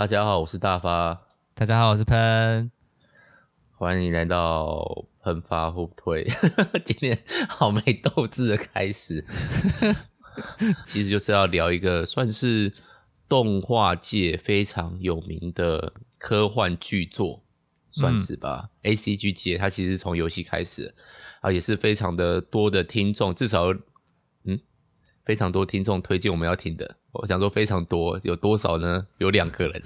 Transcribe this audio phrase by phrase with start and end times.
[0.00, 1.26] 大家好，我是大发。
[1.52, 2.70] 大家好，我是喷。
[3.76, 6.26] 欢迎来到喷发互推。
[6.86, 9.22] 今天好没斗志的开始，
[10.88, 12.72] 其实就是要聊一个算是
[13.28, 17.42] 动画界非常有名的科幻巨作，
[17.90, 18.70] 算是吧。
[18.80, 20.94] 嗯、ACG 界，它其实从游戏开始，
[21.42, 23.82] 啊，也是非常的多的听众，至少嗯，
[25.24, 26.96] 非常多听众推荐我们要听的。
[27.12, 29.06] 我想说非常多，有多少呢？
[29.18, 29.82] 有两个人，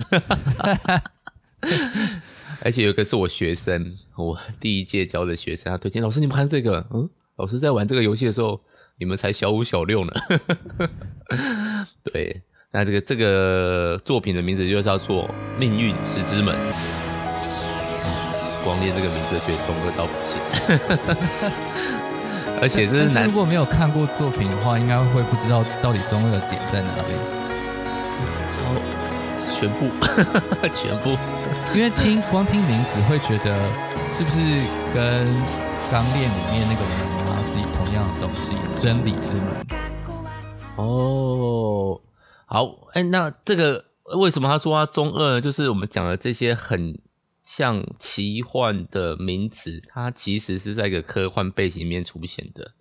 [2.62, 8.60] 而且有一个是我学生，我第一届教的学生，他推荐老师，你们看这个，嗯，老师在玩这个游戏的时候，
[8.98, 10.12] 你们才小五小六呢。
[12.05, 15.24] 对，那这个这个作品的名字就叫做
[15.59, 16.55] 《命运石之门》，
[18.62, 22.04] 光念这个名字觉得中二到不行。
[22.63, 27.13] 而且这是，如果没有看过作品的话，应该会不知道到底中二的点在哪里。
[28.51, 28.57] 超
[29.55, 29.91] 全部，
[30.73, 31.17] 全部，
[31.75, 33.55] 因为听光听名字会觉得
[34.11, 34.38] 是不是
[34.95, 35.27] 跟
[35.91, 36.95] 《钢炼》里面那个门
[37.29, 38.52] 啊是同样的东西？
[38.77, 39.45] 真理之门。
[40.77, 42.01] 哦，
[42.46, 43.85] 好，哎、欸，那这个
[44.16, 45.41] 为什么他说他中二呢？
[45.41, 46.99] 就是我们讲的这些很。
[47.45, 52.73] 像奇幻的名词，它其实是在一个科幻背景里面出现的。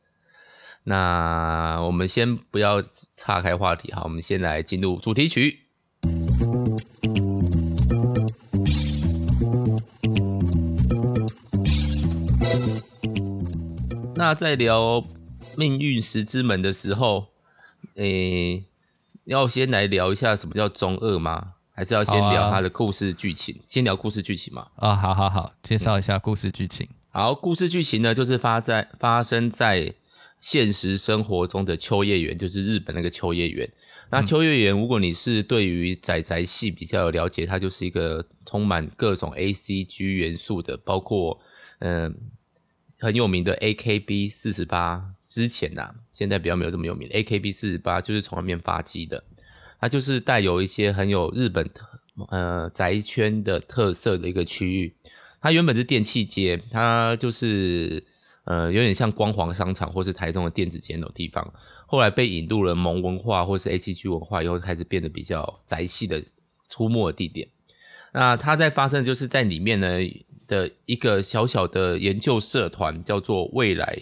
[0.86, 2.82] 那我们先不要
[3.14, 5.60] 岔开话题，好，我们先来进入主题曲。
[14.16, 15.02] 那在聊
[15.58, 17.28] 《命运石之门》的时候，
[17.96, 18.64] 诶、
[19.26, 21.53] 要先来聊一下什么叫中二吗？
[21.76, 24.68] 还是要先聊它的故事剧情，啊，先聊故事剧情嘛。
[24.76, 26.88] 啊，好好好，介绍一下故事剧情。
[26.90, 26.96] 嗯。
[27.10, 29.94] 好，故事剧情呢，就是发在发生在
[30.40, 33.68] 现实生活中的秋叶原，就是日本那个秋叶原。
[34.12, 41.40] 那秋叶原，如果你是对于宅宅系比较有了解，它就是一个充满各种 ACG 元素的，包括
[41.80, 42.04] 嗯、
[43.00, 49.24] 呃、很有名的 AKB 四十八之前呐、啊，现在比较没有这么有名 AKB 四十八，就是从那边发迹的。
[49.84, 51.86] 它就是带有一些很有日本特
[52.30, 54.96] 呃宅圈的特色的一个区域。
[55.42, 58.02] 它原本是电器街，它就是
[58.46, 61.54] 呃有点像光华商场或是台中的电子街那种地方。
[61.86, 66.24] 后来被引入了萌文化或是 ACG 文化以后，开始变得比较宅系的
[66.70, 67.50] 出没的地点。
[68.14, 70.00] 那它在发生就是在里面呢
[70.48, 74.00] 的一个小小的研究社团，叫做未来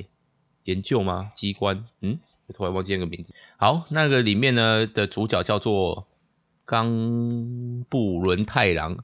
[0.66, 1.32] 研究吗？
[1.36, 1.84] 机关？
[2.02, 2.20] 嗯。
[2.52, 3.34] 突然忘记那个名字。
[3.58, 6.08] 好，那个里面呢的主角叫做
[6.66, 8.98] 冈布伦太郎，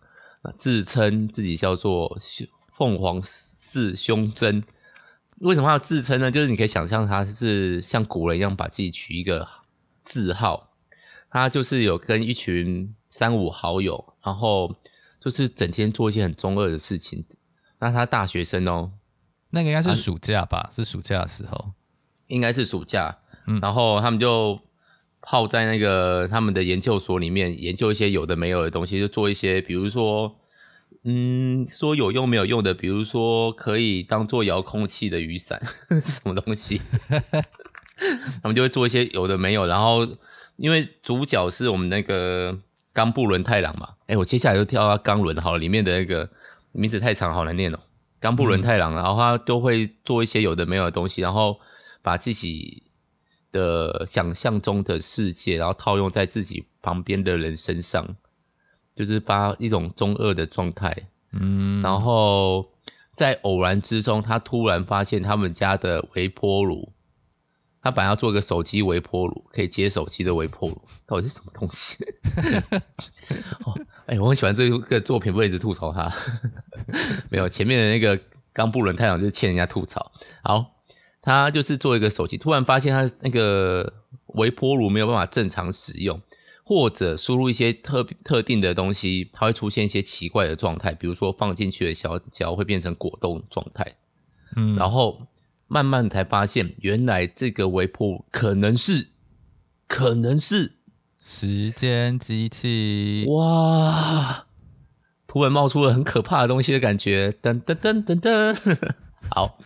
[0.58, 2.18] 自称自己叫做
[2.76, 4.64] 凤凰四胸针。
[5.40, 6.32] 为什么要自称呢？
[6.32, 9.48] 就是你可以想象他是像古人一样把自己取一个
[10.02, 10.72] 字号。
[11.30, 14.74] 他就是有跟一群三五好友，然后
[15.20, 17.26] 就是整天做一些很中二的事情。
[17.80, 18.94] 那他大学生哦，
[19.50, 20.70] 那个应该是暑假吧？
[20.72, 21.74] 是暑假的时候，
[22.28, 23.20] 应该是暑假。
[23.62, 24.60] 然后他们就
[25.22, 30.36] 泡在那个他们的研究所里面，研究一些有的没有的东西，就做一些，比如说，
[31.04, 35.62] 嗯，说有用没有用的，比如说可以当做遥控器的雨伞，
[36.02, 36.82] 什么东西？
[38.42, 39.66] 他们就会做一些有的没有。
[39.66, 40.08] 然后
[40.58, 42.58] 因为主角是我们那个
[42.92, 46.30] 冈布伦太郎嘛，哎，我接下来就跳到冈伦好了，里面的那个
[46.74, 47.80] 名字太长，好难念哦。
[48.20, 51.60] 冈布伦太郎，然后他都会做一些有的没有的东西，然后
[52.02, 52.84] 把自己。
[53.58, 58.16] 的想象中的世界，然后套用在自己旁边的人身上，
[58.96, 60.96] 就是发一种中二的状态。
[61.32, 62.70] 嗯，然后
[63.14, 66.94] 在偶然之中，他突然发现他们家的微波炉，
[67.82, 71.98] 他本来要做一个手机微波炉，可以接手机的微波炉，到底是什么东西？
[73.66, 73.74] 哦，
[74.06, 76.14] 哎、欸，我很喜欢这个作品，不会一直吐槽他。
[77.30, 78.20] 没有前面的那个
[78.54, 80.12] 冈布伦太郎就是欠人家吐槽。
[80.44, 80.77] 好。
[81.28, 83.92] 他就是做一个手机，突然发现他那个
[84.28, 86.22] 微波炉没有办法正常使用，
[86.64, 93.98] 或者输入一些特特定的东西，它会出现一些奇怪的状态，比如说放进去的小胶会变成果冻状态。
[94.56, 95.28] 嗯，然后
[95.68, 99.10] 慢慢才发现，原来这个微波炉可能是，
[99.86, 100.78] 可能是
[101.20, 103.26] 时间机器。
[103.28, 104.46] 哇！
[105.28, 108.94] 突然冒出了很可怕的东西的感觉，噔噔噔噔噔。
[109.30, 109.60] 好，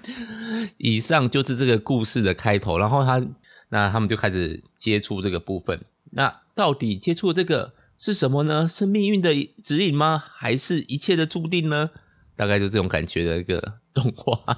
[0.77, 2.77] 以上就是这个故事的开头。
[2.77, 3.21] 然后他，
[3.69, 5.79] 那他们就开始接触这个部分。
[6.11, 8.67] 那到底接触这个是什么呢？
[8.67, 9.33] 是命运的
[9.63, 10.23] 指引吗？
[10.35, 11.91] 还是一切的注定呢？
[12.35, 14.57] 大概就这种感觉的一个动画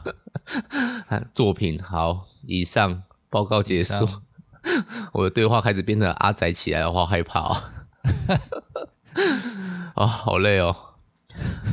[1.34, 1.82] 作品。
[1.82, 4.08] 好，以上报告结束。
[5.12, 7.64] 我的对话开始变得阿宅起来的话，害怕哦。
[9.96, 10.93] 哦，好累哦。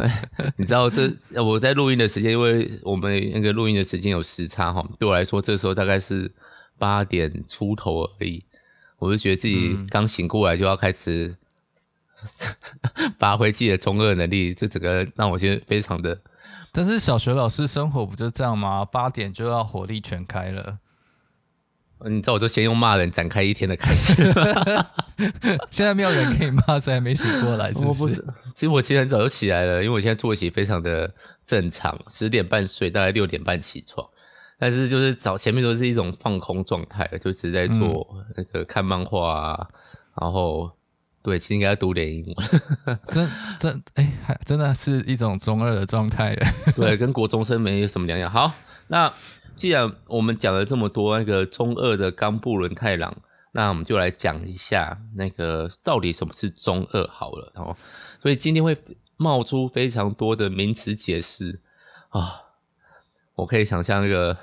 [0.57, 1.12] 你知道这
[1.43, 6.31] 我在录音的时间，因为我们那个录音的时间有时差哈，对我来说这时候大概是
[6.79, 8.45] 八点出头而已。
[8.99, 11.35] 我就觉得自己刚醒过来就要开始
[13.19, 16.21] 发挥自己的中二能力，这整个让我觉得非常的。
[16.73, 18.85] 但是小学老师生活不就这样吗？
[18.85, 20.79] 八点就要火力全开了。
[22.08, 24.14] 你知道，我就先用骂人展开一天的开始。
[25.70, 28.02] 现在没有人可以骂，所以还没醒过来是不是？
[28.02, 28.25] 不是，
[28.55, 31.12] 其实我其实很早就起来了，因为我现在作息非常的
[31.44, 34.06] 正常，十点半睡，大概六点半起床。
[34.58, 38.06] 但是就是早前面都是一种放空状态，就只是在做
[38.37, 39.76] 那个看漫画啊，嗯、
[40.23, 40.70] 然后
[41.23, 42.99] 对，其实应该要读点英文。
[43.08, 46.35] 真真哎，还真的是一种中二的状态。
[46.75, 48.31] 对，跟国中生没有什么两样。
[48.31, 48.52] 好，
[48.88, 49.12] 那。
[49.61, 53.15] 既然我们讲了这么多那个中二的冈部伦太郎，
[53.53, 57.53] 那我们就来讲一下那个到底什么是中二好了。
[57.57, 57.77] 哦，
[58.23, 58.75] 所以今天会
[59.19, 61.61] 冒出非常多的名词解释
[62.09, 62.41] 啊，
[63.35, 64.35] 我可以想象那个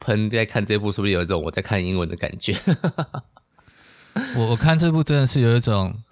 [0.00, 2.54] 喷在看这部是不是有一种我在看英文的感觉？
[4.36, 6.02] 我我看这部真的是有一种，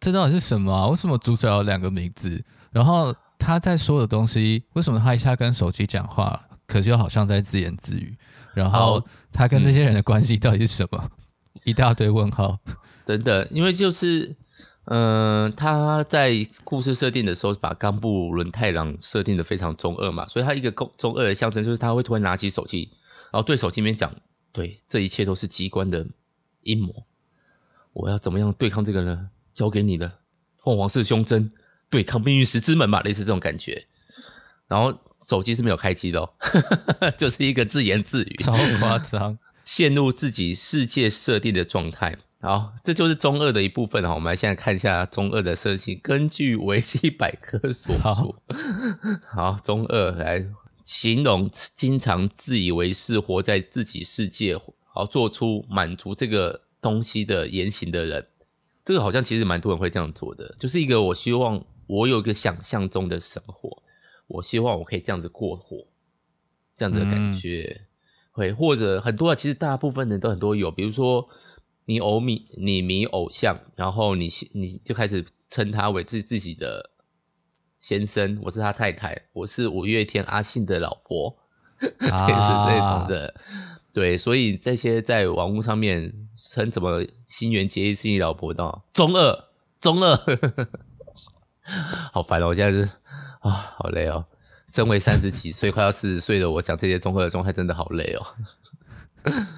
[0.00, 0.86] 这到底是什么啊？
[0.86, 2.42] 为什么主角有两个名字？
[2.72, 6.42] 然后他在说的东西，为什么他一下跟手机讲话？
[6.66, 8.16] 可是又好像在自言自语，
[8.54, 9.02] 然后
[9.32, 11.00] 他跟这些人的关系到底是什么？
[11.02, 11.10] 嗯、
[11.64, 12.58] 一大堆问号。
[13.04, 14.34] 真的，因为就是，
[14.86, 16.34] 嗯、呃，他在
[16.64, 22.90] 故事设定的时候，把冈部伦太郎设定的非常中二嘛，所以他一个中中二的象征就是他会突然拿起手机，
[23.30, 24.12] 然后对手机里面讲
[24.52, 26.04] ：“对，这一切都是机关的
[26.62, 26.92] 阴谋，
[27.92, 29.30] 我要怎么样对抗这个呢？
[29.52, 30.10] 交给你的
[30.64, 31.48] 凤凰式胸针，
[31.88, 33.86] 对抗命运石之门嘛，类似这种感觉。”
[34.66, 34.98] 然后。
[35.26, 36.30] 手机是没有开机的哦，
[37.18, 39.36] 就是一个自言自语，超夸张，
[39.66, 42.16] 陷入自己世界设定的状态。
[42.40, 44.14] 好，这就是中二的一部分哈。
[44.14, 45.96] 我们来现在看一下中二的设计。
[45.96, 48.36] 根据维基百科所说，
[49.32, 50.46] 好，中二来
[50.84, 58.24] 形容经常自以为是活在自己世界，好做出满足这个东西的言行的人。
[58.84, 63.82] 这个好像其实蛮多人会这样做的，就是一个我希望我有一个想象中的生活。
[64.28, 65.86] 我希望我可以这样子过活，
[66.74, 67.82] 这样子的感觉，
[68.32, 71.28] 会、嗯、或者很多啊，其实大部分人都很多有，比如说
[71.84, 76.90] 你偶迷，你迷偶像，然后你你就开始称他为自自己的
[77.78, 81.36] 先生，我是他太太，我是五月天阿信的老婆，
[82.10, 83.34] 啊、是这种的，
[83.92, 89.44] 对，所以这些在网络上面称什么新垣结衣是你老婆的，中二
[89.80, 90.16] 中二，
[92.12, 92.90] 好烦哦，我现在是。
[93.46, 94.24] 啊，好累哦！
[94.68, 98.26] 身为三十几岁，快要四十岁的我，讲这些综合的状态真的好累哦。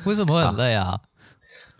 [0.05, 0.85] 为什么会很累啊？
[0.85, 1.01] 啊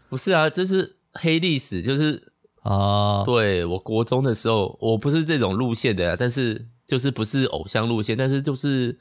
[0.09, 2.33] 不是啊，就是黑历史，就是
[2.63, 8.99] 啊，对，我国中的时候，我不是这种路线的，但是就是不是偶像路线，但是就是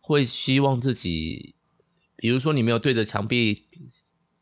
[0.00, 1.54] 会希望自己，
[2.16, 3.66] 比如说你没有对着墙壁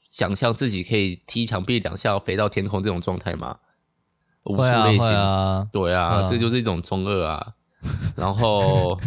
[0.08, 3.58] 想象自己可以踢墙壁两下飞到天空这种状态吗？
[4.44, 7.54] 无数类型，啊对啊，啊这就是一种中二啊。
[8.16, 8.98] 然后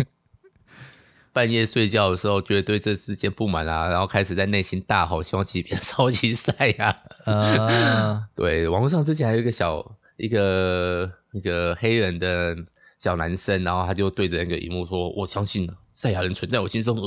[1.33, 6.95] 半夜睡觉的时候，觉得对这之间不满啊，然后开始在内心大吼，希望自己变 超级赛亚。
[7.25, 12.55] 啊，对，网络上之前还有一个小一个一个黑人的
[12.97, 16.97] 小男生，然后他就对着那个荧幕说：“我相信赛亚人存在我心中。”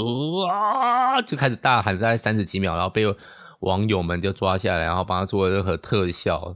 [0.49, 3.03] 啊，就开始大喊，大概三十几秒，然后被
[3.59, 6.55] 网友们就抓下来，然后帮他做了任何特效。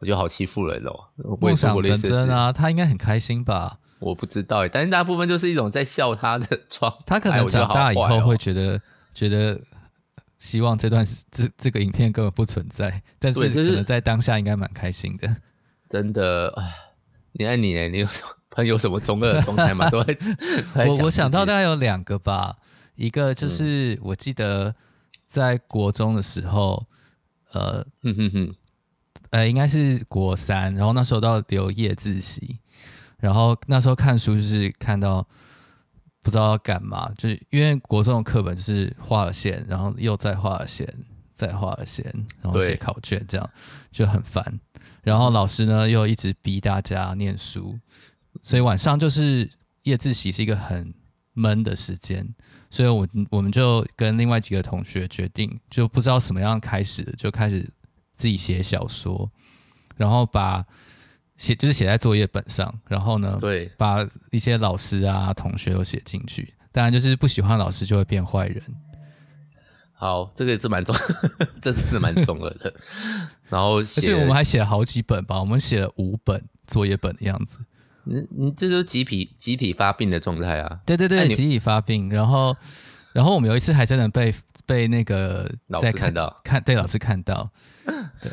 [0.00, 0.92] 我觉得好欺负人哦。
[1.40, 3.78] 梦想成真啊，他应该很开心吧？
[4.00, 6.98] 我不知道，但是大部分就是一种在笑他的状态。
[7.06, 8.80] 他可能长大以后会觉得，
[9.12, 9.60] 觉得
[10.38, 15.36] 希望这段这这个影片根本不存在，但是可能在当下应该蛮开心的。
[15.90, 16.74] 真的，哎，
[17.32, 18.08] 你爱你哎，你有
[18.50, 19.90] 朋友什么中二的状态吗？
[19.90, 20.16] 都会。
[20.86, 22.56] 我我想到大概有两个吧，
[22.94, 24.74] 一个就是我记得
[25.26, 26.86] 在国中的时候，
[27.52, 28.54] 呃，哼哼哼，
[29.30, 32.60] 呃，应该是国三，然后那时候到留夜自习。
[33.18, 35.26] 然后那时候看书就是看到
[36.22, 40.86] 不知道要干嘛，就是因为国中的课本就是画了线，然后又再画了线，
[41.34, 42.04] 再画了线，
[42.40, 43.50] 然后写考卷，这样
[43.90, 44.60] 就很烦。
[45.02, 47.76] 然后老师呢又一直逼大家念书，
[48.42, 49.50] 所以晚上就是
[49.82, 50.94] 夜自习是一个很
[51.32, 52.34] 闷的时间。
[52.70, 57.68] 所以我我们就跟另外几个同学决定，就不知道什么样开始的，就开始
[58.14, 59.28] 自己写小说，
[59.96, 60.64] 然后把。
[61.38, 66.52] 写就是写在作业本上，然后呢，对，把一些老师啊、同学都写进去。
[66.70, 68.62] 当然，就是不喜欢老师就会变坏人。
[69.94, 70.94] 好，这个也是蛮重，
[71.62, 72.72] 这真的蛮重了的。
[73.48, 77.60] 然后， 而且我们还写了好几本吧，我们写了五本，作业本的样子。
[78.04, 80.78] 你你这就是集体集体发病的状态啊！
[80.86, 82.08] 对对对，集体发病。
[82.08, 82.56] 然后
[83.12, 87.50] 然后我们有一次还真的被被那个老师看到，看对老师看到，
[88.20, 88.30] 对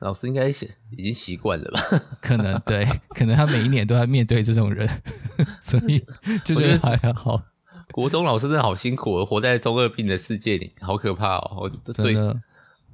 [0.00, 1.80] 老师应该是已经习惯了吧？
[2.20, 4.88] 可能对， 可能他每一年都在面对这种人，
[5.60, 6.04] 所以
[6.44, 7.42] 就觉得还好。
[7.92, 11.70] 国中老师真的好辛苦，活在中二病的世界里，好可怕哦！
[11.94, 12.36] 真的，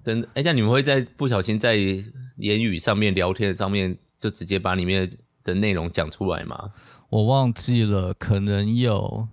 [0.05, 0.29] 真的。
[0.35, 5.11] 哎，那你们会在不小心在言语上面聊天上面，就直接把里面
[5.45, 6.71] 的内容讲出来吗？
[7.09, 9.27] 我忘记了，可能有。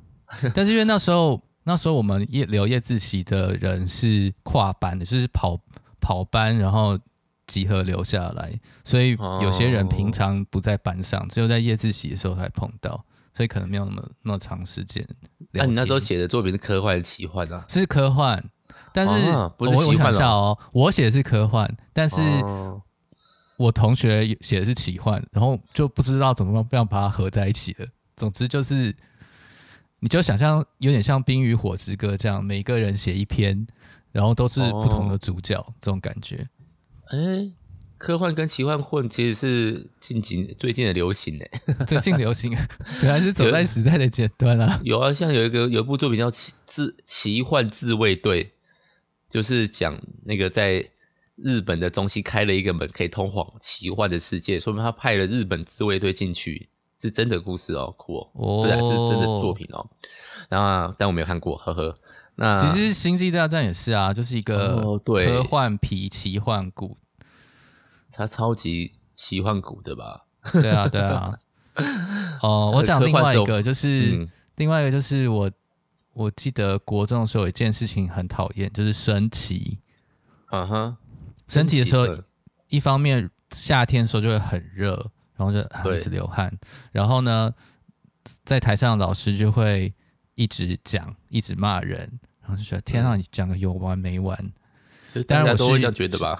[0.55, 5.59] 但是因为那时候，那时候我们夜留夜自习的人是跨班的，就是跑
[5.99, 6.97] 跑班，然后
[7.49, 13.03] 集合留下来，所以有些人平常不在班上，只有在夜自习的时候才碰到。
[13.31, 15.07] 所以可能没有那么那么长时间。
[15.51, 17.63] 那、啊、你那时候写的作品是科幻还是奇幻啊？
[17.69, 18.43] 是科幻，
[18.91, 20.57] 但是、啊、不是奇幻哦。
[20.73, 22.21] 我写的是科幻，但是
[23.55, 27.87] 我同学写的是奇幻，然后就不知道怎么样把它合在一起了。
[28.17, 28.93] 总之就是，
[30.01, 33.65] 你就想象有点像《冰与火之歌》这样，每个人写一篇，
[34.11, 36.45] 然后都是不同的主角，哦、这种感觉。
[37.09, 37.51] 哎、欸。
[37.97, 41.51] 科幻跟奇幻混其实是近几最近的流行诶，
[41.85, 42.49] 最近流行，
[43.01, 44.79] 原来是走在时代的尖端啊！
[44.85, 48.45] 有啊，像有一个有一部作品叫《奇自奇幻自卫队》，
[49.29, 50.89] 就是讲那个在
[51.35, 56.69] 日本的中西开了一个门，可以通往奇幻的世界，说明他派了日本自卫队进去，
[57.01, 59.85] 是真的故事哦，酷哦，哦对啊，这是真的作品哦。
[60.47, 61.99] 然后，但我没有看过，呵呵。
[62.39, 66.97] 那其实《星际大战》也是啊，就是一个科幻皮奇幻骨。
[68.11, 70.25] 它超级奇幻谷的吧？
[70.53, 71.37] 对啊，对啊。
[72.41, 75.51] 哦，我讲另外一个，就是、嗯、另外一个就是我
[76.13, 79.77] 我记得国中的时候有一件事情很讨厌，就是升旗。
[80.51, 80.97] 嗯哼，
[81.45, 82.07] 升旗的时候，
[82.69, 84.93] 一方面夏天的时候就会很热，
[85.35, 85.59] 然后就
[85.93, 86.51] 一直流汗，
[86.91, 87.53] 然后呢，
[88.45, 89.93] 在台上的老师就会
[90.35, 92.19] 一直讲，一直骂人，
[92.49, 94.35] 然后就觉得天啊，你讲的有完没完？
[95.27, 96.39] 当然我是这样觉得吧，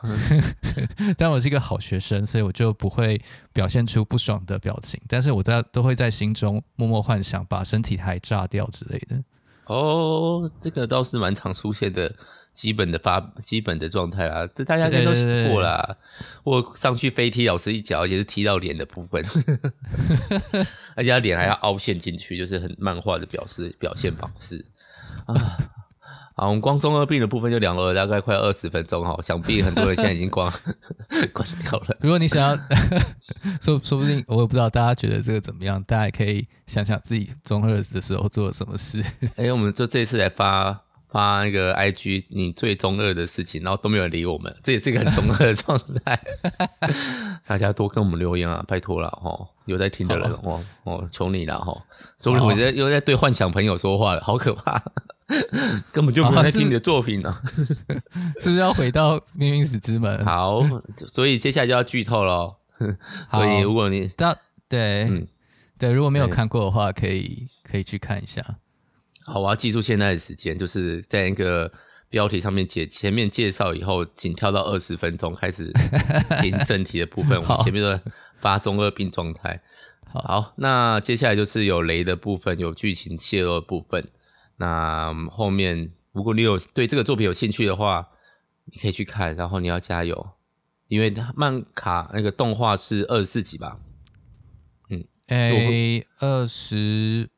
[1.18, 3.20] 但我是一个好学生，所以我就不会
[3.52, 9.24] 表现出不爽的表情，但是我都都会在心中默默幻想把身体还炸掉之类的。
[9.66, 12.16] 哦，这个倒是蛮常出现的
[12.54, 15.98] 基本的发基本的状态啦，这大家应该都想过啦。
[16.44, 19.26] 我上去飞踢老师一脚，而且是踢到脸的部分，
[20.96, 24.64] 而且他脸还要凹陷进去，就是很漫画的表示表现方式
[25.26, 25.58] 啊。
[26.40, 30.50] 好，我们光中二病的部分就聊了大概快二十分钟哈，想必很多人现在已经关
[31.34, 31.98] 关掉了。
[32.00, 32.56] 如果你想要
[33.60, 39.02] 说，说不定我也不知道大家觉得这个怎么样，大家也可以想想自己中二的时候做了什么事。
[39.36, 40.80] 哎、欸，我们就这次来发
[41.10, 46.18] 发那个 IG，你最中二的事情，然后都没有人理我们，这也是一个很中二的状态。
[47.46, 51.76] 大家多跟我们留言啊，拜托了哈，有在听的人哦哦，求你了哈。
[52.18, 54.82] 所以我在又在对幻想朋友说话了，好可怕。
[55.94, 57.42] 根本就不在听你的作品呢、啊，
[58.42, 60.22] 是不是要回到命运石之门？
[60.26, 60.60] 好，
[61.08, 62.56] 所以接下来就要剧透喽。
[63.30, 64.36] 所以如果你到
[64.68, 65.28] 对、嗯、
[65.78, 68.44] 对，如果没有看过的话，可以可以去看一下。
[69.26, 71.72] 好，我要记住现在的时间，就是在一个
[72.10, 75.72] 标题上面介前面介绍以后，请跳到二十分钟开始
[76.42, 77.40] 听正题的部分。
[77.40, 78.02] 我们前面的
[78.40, 79.62] 发中二病状态。
[80.12, 84.08] 好，好，那接下来就是有雷的部分，有剧情泄露的部分。
[84.62, 88.10] 那后面，如果你有对这个作品有兴趣的话，
[88.66, 90.32] 你可以去看，然后你要加油，
[90.90, 93.80] 因为漫卡那个动画是二十四集吧？
[94.90, 97.30] 嗯，诶，二十，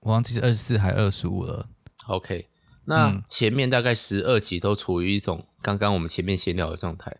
[0.00, 1.68] 我忘记是二十四还是二十五了。
[2.08, 2.48] OK，
[2.86, 7.16] 那前面大概十二集都处于一种刚刚我们前面闲聊的状态，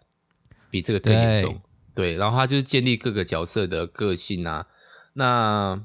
[0.69, 1.63] 比这个更严重。
[1.95, 4.67] 对，对，然后他就是建立各个角色的个性啊，
[5.13, 5.81] 那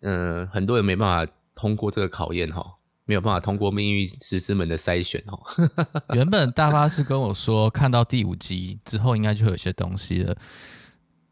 [0.00, 1.30] 嗯、呃，很多人没办法。
[1.54, 2.64] 通过这个考验哈，
[3.04, 5.38] 没有办法通过命运石之门的筛选哦。
[6.14, 10.36] 原本大发是跟我说，看到第五集之后应该就会有些东西了，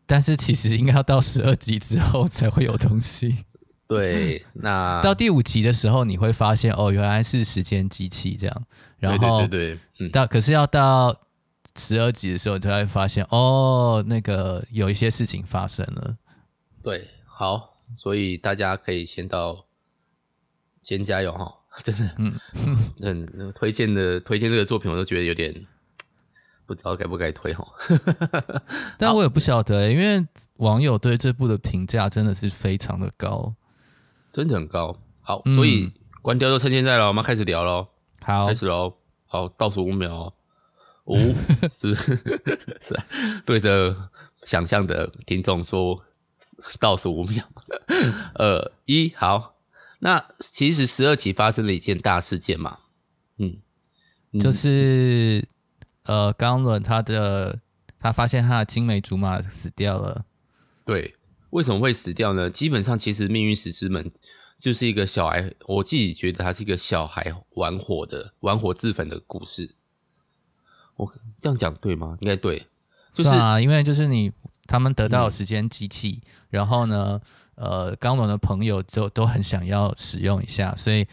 [0.04, 3.44] 但是其实应该要到十二集之后才会有东西。
[3.88, 8.64] 对，那到第五集的时候你会发现哦，原来是时间机器这样。
[8.98, 11.16] 然后对对对，对，到、嗯、可是要到
[11.76, 16.16] 十二集的时候，才会发现哦，那个有一些事情发生了。
[16.82, 19.64] 对，好，所以大家可以先到。
[20.88, 21.54] 先加油哈！
[21.85, 22.33] 真的，嗯
[23.37, 25.54] 嗯，推荐的推荐这个作品，我都觉得有点
[26.64, 27.62] 不知道该不该推哈。
[28.97, 33.54] 但我也不晓得，因为网友对这部的评价真的是非常的高，
[34.33, 34.99] 真的很高。
[35.21, 35.92] 好，所以
[36.23, 37.87] 关掉就趁现在了，我们开始聊喽。
[38.23, 38.97] 好，开始喽。
[39.26, 40.33] 好，倒数五秒，
[41.04, 41.18] 五、
[41.68, 41.95] 四、
[42.80, 42.99] 三，
[43.45, 43.95] 对着
[44.45, 46.02] 想象的听众说
[46.80, 47.45] 倒数五秒，
[48.37, 49.58] 二一，好。
[50.00, 52.78] 那其实十二期发生了一件大事件嘛，
[53.38, 53.59] 嗯，
[54.38, 55.45] 就是
[56.05, 57.59] 呃，冈伦他的
[57.99, 60.25] 他发现他的青梅竹马死掉了，
[60.85, 61.17] 对，
[61.50, 62.49] 为什么会死掉呢？
[62.49, 64.09] 基本上其实命运石之门
[64.57, 69.75] 就是一个小孩，我自己觉得他是一个小孩玩火的玩火自焚的故事。
[70.95, 72.17] 我这样讲对吗？
[72.21, 72.69] 应该对，
[73.12, 74.31] 就是啊，因为就是你
[74.67, 77.21] 他们得到了时间机器，嗯、然后呢？
[77.61, 81.05] 呃，刚伦的朋友就都很想要使用一下，所以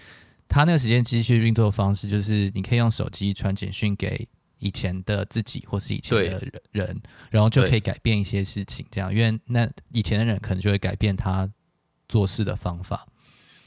[0.48, 4.28] 他那个时间机器运作的方式就是，你可以用手机传简讯给
[4.60, 6.40] 以前的自己或是以前的
[6.72, 8.86] 人，人然后就可以改变一些事情。
[8.92, 11.50] 这样，因为那以前的人可能就会改变他
[12.08, 13.08] 做事的方法。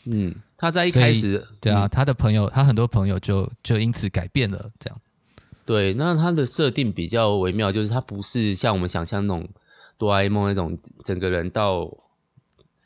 [0.05, 4.71] 嗯，他在一开始，对啊，嗯、他的朋友，他很多朋友就就因此改变了。
[4.79, 5.01] 这样，
[5.67, 9.49] 对，那他的设定比较微妙，就是他不是像我们想象那种
[9.99, 11.93] 哆啦 A 梦那种整个人到。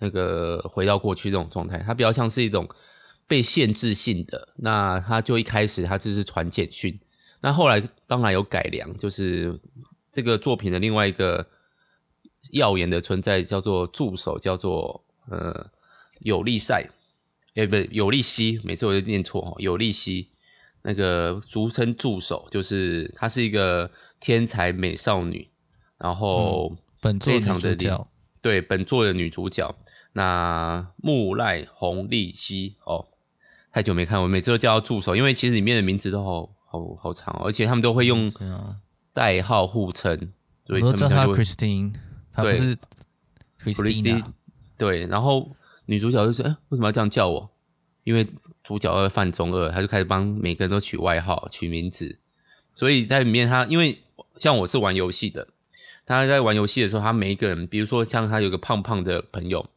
[0.02, 2.68] 那个回到过去这种状态，它比较像是一种
[3.28, 4.48] 被限制性的。
[4.56, 6.98] 那它就一开始它就是传简讯，
[7.40, 9.56] 那后来当然有改良，就是
[10.10, 11.46] 这个作品的另外一个
[12.50, 15.70] 耀眼的存在叫做助手，叫做呃
[16.18, 16.90] 有利赛，
[17.54, 20.30] 诶不有利西，每次我就念错哦，有利西
[20.82, 25.48] 那个俗称助手，就是她是一个天才美少女，
[25.96, 26.76] 然后
[27.20, 28.04] 非常的、嗯、
[28.40, 29.72] 对本作的女主角。
[30.14, 33.06] 那木赖红利希哦，
[33.72, 38.30] 太久没看，我每次都叫他助手，因为其实里面的名字都好好好长，哦而且他们都会用
[39.14, 40.32] 代号互称，
[40.66, 41.94] 所以他们叫他 Christine，
[42.32, 42.76] 他不是
[43.58, 44.24] Christine，
[44.76, 45.50] 对，然后
[45.86, 47.50] 女主角就说：“哎，为什么要这样叫我？”
[48.04, 48.26] 因为
[48.62, 52.18] 主角要犯中二，他就开始帮每个人都取外号、取名字，
[52.74, 54.02] 所以在里面他因为
[54.36, 55.48] 像我是玩游戏的，
[56.04, 59.70] 他在玩游戏的时候，他每一个人，比如说像他有个胖胖的朋友。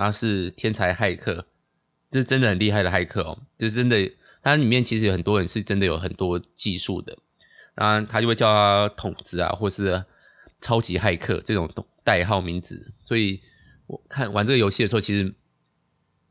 [0.00, 1.46] 他是天才骇客，
[2.10, 4.10] 这真的很厉害的骇客哦，就真的。
[4.42, 7.14] 他里面其实有很多人是真的有很多技术的，
[7.74, 10.02] 然他就会叫他筒子啊，或是
[10.62, 11.70] 超级骇客这种
[12.02, 12.90] 代号名字。
[13.04, 13.38] 所以
[13.86, 15.34] 我看玩这个游戏的时候，其实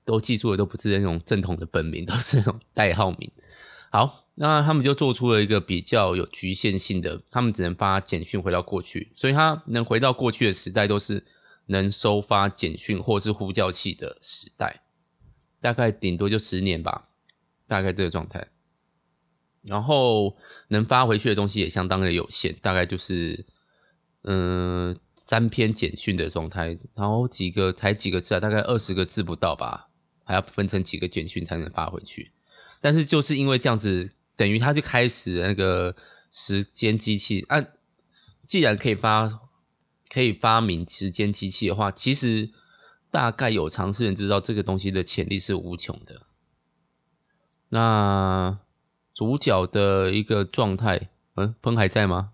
[0.04, 3.32] 都记住的都不是那种正统的本名，都是那种代号名。
[3.92, 11.24] 好，那他们就做出了一个比较有局限性的，他们只能发简讯回到过去，所以他能回到过去的时代都是。
[11.70, 14.82] 能收发简讯或是呼叫器的时代，
[15.62, 17.10] 大概顶多就十年吧，
[17.68, 18.48] 大概这个状态。
[19.62, 20.36] 然后
[20.70, 23.46] 能发回去的东西也相当的有限，大概就是
[24.24, 29.90] 嗯三篇简讯的状态，然后几个才几个字啊，大概二十个字不到吧，
[30.24, 32.32] 还要分成几个简讯才能发回去。
[32.82, 35.96] 但是就是因为这样子，等于他就开始那个
[36.32, 37.74] 时间机器，按、
[38.42, 39.42] 既然可以发。
[40.12, 42.50] 可以发明时间机器的话，其实
[43.12, 46.24] 大概有尝试人知道这个东西的潜力是无穷的。
[47.70, 48.58] 那
[49.14, 52.32] 主角的一个状态，嗯，喷还在吗？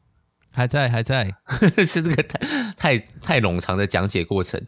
[0.52, 1.36] 还在，还在，
[1.86, 4.66] 是这个太太太冗长的讲解过程，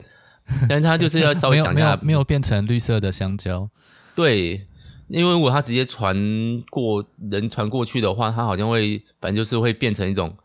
[0.67, 3.70] 但他就是要稍微讲一下，没有，没有变成绿色的香蕉。
[4.13, 4.67] 对，
[5.08, 10.38] 因为如果他直接传过人传过去的话，他好像会，反正就是会变成一种。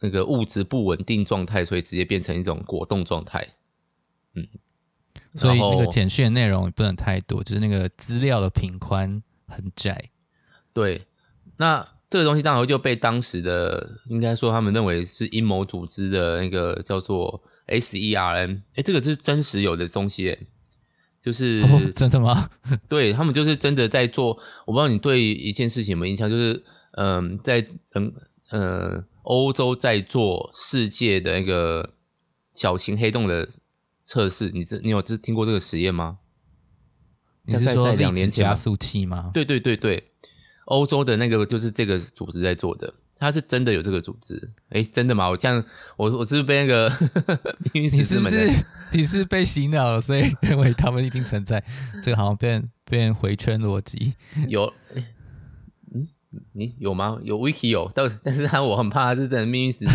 [0.00, 3.46] 那个物质不稳定状态，所以直接变成一种果冻状态。
[4.34, 4.46] 嗯，
[5.34, 10.10] 所以那个简讯的内容也不能太多，就是那个资料的频宽很窄。
[10.72, 11.04] 对，
[11.56, 20.38] 那这个东西当然就被当时的应该说他们认为是阴谋组织的那个叫做 SERN，哎，这个是真实有的东西，哎，
[21.20, 22.48] 就是、哦、 真的吗？
[22.88, 24.38] 对，他们就是真的在做。
[24.64, 28.14] 我不知道你对一件事情有没有印象，就是嗯、呃，在嗯
[28.50, 29.04] 呃。
[29.28, 31.92] 欧洲在做世界的那个
[32.54, 33.46] 小型黑洞的
[34.02, 36.16] 测试，你这你有知听过这个实验吗？
[37.42, 39.30] 你是说两年加速器吗？
[39.34, 40.12] 对对对对，
[40.64, 44.50] 欧洲的那个就是这个组织在做的，它是真的有这个组织。
[44.70, 45.28] 哎，真的吗？
[45.28, 45.62] 我这样，
[45.98, 46.90] 我我是不是被那个
[47.74, 48.50] 你是不是
[48.92, 51.62] 你是被洗脑了，所以认为他们一定存在？
[52.02, 54.14] 这个好像变变回圈逻辑
[54.48, 54.72] 有。
[56.52, 57.18] 你有吗？
[57.22, 59.86] 有 Wiki 有，但但是他我很怕他是真的命运石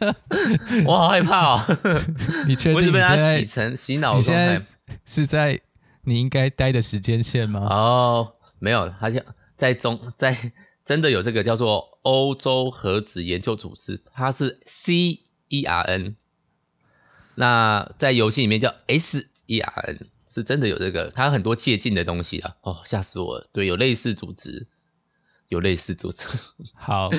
[0.86, 1.78] 我好害怕哦。
[2.48, 4.54] 你确定你被他洗成洗脑状态？
[4.54, 4.62] 你现在
[5.04, 5.60] 是在
[6.04, 7.60] 你应该待的时间线吗？
[7.68, 9.22] 哦，没有，他像
[9.56, 10.52] 在中在
[10.84, 16.14] 真的有这个叫做欧洲核子研究组织，它是 CERN。
[17.34, 22.56] 那在游戏里面叫 SERN，是真的有这个，它很多借鉴的东西啊。
[22.62, 23.48] 哦，吓死我了！
[23.52, 24.66] 对，有类似组织。
[25.50, 26.26] 有类似组织，
[26.74, 27.10] 好，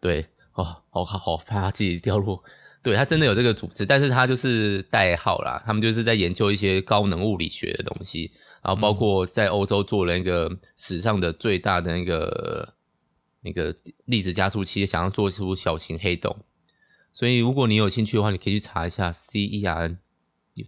[0.00, 2.42] 对，哦，好好好，怕他自己掉落
[2.82, 5.62] 对，他真的有这个组织，但是他就是代号啦。
[5.64, 8.30] 他们就是在研究一些高能物理学的东西，
[8.62, 12.74] 然后包括在欧洲做了一个史上的最大的那个
[13.40, 16.36] 那个粒子加速器，想要做出小型黑洞。
[17.10, 19.96] 所以如果你有兴趣的话，你可以去查一下 CERN，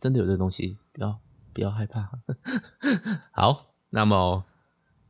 [0.00, 1.18] 真的有这个东西，不要
[1.52, 2.10] 不要害怕。
[3.30, 4.44] 好，那么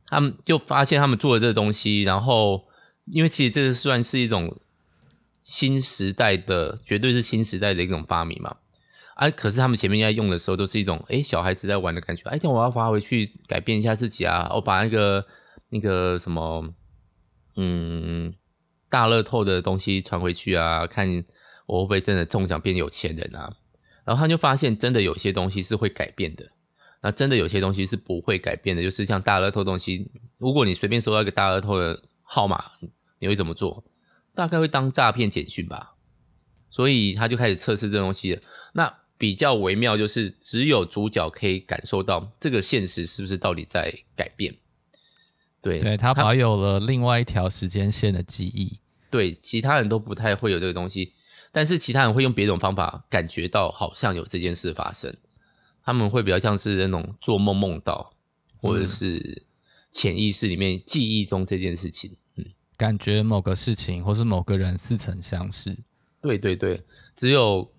[0.07, 2.65] 他们就发现他们做的这个东西，然后。
[3.13, 4.59] 因为其实这个算是一种
[5.41, 8.57] 新时代的，绝对是新时代的一种发明嘛。
[9.15, 12.29] 啊，可是他们前面在用的时候，都是一种诶小孩子在玩的感觉。
[12.29, 15.25] 哎，这样我要发回去改变一下自己啊，我把那个
[15.69, 16.73] 那个什么，
[17.55, 18.33] 嗯，
[18.89, 21.07] 大乐透的东西传回去啊，看
[21.65, 23.55] 我会不会真的中奖变有钱人啊。
[24.03, 26.51] 然后他就发现，真的有些东西是会改变的，
[27.01, 32.63] 那真的有些东西是不会改变的，就是像大乐透东西，如果你随便收到一个大乐透的号码。
[33.19, 33.83] 你会怎么做？
[34.35, 35.95] 大概会当诈骗简讯吧，
[36.69, 38.41] 所以他就开始测试这东西了。
[38.73, 44.55] 那比较微妙就是，只有主角可以感受到这个现实是不是到底在改变。
[45.63, 48.77] 对，对，他保有了另外一条时间线的记忆。
[49.09, 51.13] 对，其他人都不太会有这个东西，
[51.51, 55.17] 但是其他人会用别种方法感觉到好像有这件事发生。
[55.87, 58.13] 他们会比较像是那种做梦梦到，
[58.57, 59.45] 或者是
[59.89, 62.17] 潜意识里面记忆中这件事情。
[62.35, 62.43] 嗯
[62.75, 65.77] 感觉某个事情或是某个人似曾相识。
[66.21, 66.83] 对对对，
[67.15, 67.71] 只有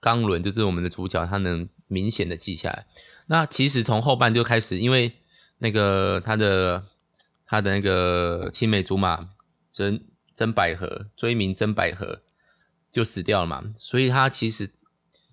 [0.00, 2.84] 冈伦就是我们的主角，他能明显的记下来。
[3.26, 5.12] 那其实从后半就开始，因为
[5.58, 6.84] 那个他的
[7.46, 9.30] 他的那个青梅竹马
[9.70, 12.20] 真真百合追名真百合
[12.92, 14.68] 就死掉了嘛，所以他其实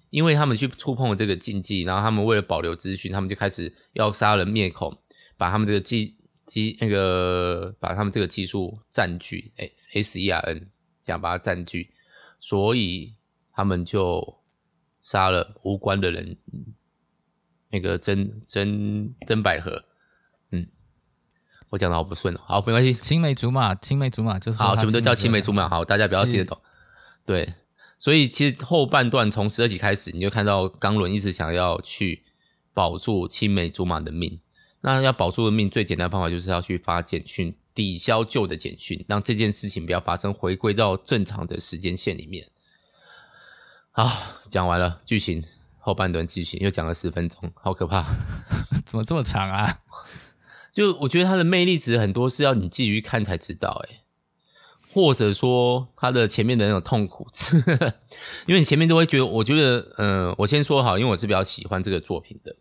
[0.10, 5.02] 因为他们去触碰了这个禁忌，然后他们为了保留资讯，他们就开始要杀人灭口，
[5.38, 6.16] 把他们这个技。
[6.50, 10.68] 技那个把他们这个技术占据，哎，S E R N
[11.06, 11.94] 想把它占据，
[12.40, 13.14] 所以
[13.54, 14.42] 他们就
[15.00, 16.36] 杀了无关的人，
[17.70, 19.86] 那个真真真百合，
[20.50, 20.66] 嗯，
[21.70, 26.60] 我讲的好不顺哦，好，没关系，青梅竹马，青梅竹马就是好，全部都叫青梅竹马，好，大家不要听得懂，
[27.28, 27.54] 对，
[28.00, 32.24] 所以其实后半段从十二集开始，你就看到冈伦一直想要去
[32.74, 34.40] 保住青梅竹马的命。
[34.82, 42.48] 那要保住的命，最简单的方法就是要去发简讯，抵消旧的简讯，让这件事情不要发生，回归到正常的时间线里面。
[43.92, 44.10] 好，
[44.50, 45.44] 讲完了剧情，
[45.80, 48.06] 后半段剧情又讲了十分钟，好可怕，
[48.88, 49.82] 怎么这么长啊？
[50.72, 54.00] 就我觉得它的魅力值很多是要你继续看才知道，诶
[54.94, 57.28] 或者说他的前面的那种痛苦，
[58.48, 62.56] 因为你前面都会觉得，我觉得，嗯、我先说好，因为我是比较喜欢这个作品的。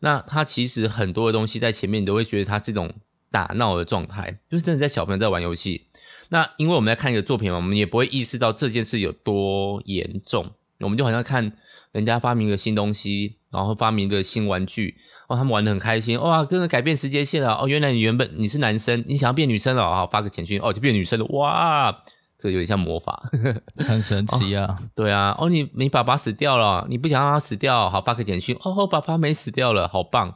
[0.00, 2.92] 那他其实很多的东西在前面，你都会觉得他这种
[3.30, 5.86] 打闹的状态，就是真的在小朋友在玩游戏。
[6.28, 10.52] 那因为我们在看一个作品嘛，我们也不会意识到这件事有多严重。
[10.80, 11.52] 我们就好像看
[11.92, 14.96] 人家发明个新东西，然后发明个新玩具，
[15.28, 22.02] 哦，他们玩得很开心，哇，真的改变时间线了哦，原来你原本你是男生，你想要变女生了，啊，发个简讯，哦，就变女生了，哇。
[22.38, 23.30] 这个有点像魔法，
[23.78, 24.66] 很神奇啊！
[24.68, 30.34] 哦对啊，哦，你你爸爸死掉了，你不想让他死掉，好发个简讯，哦，爸爸没死掉了，好棒，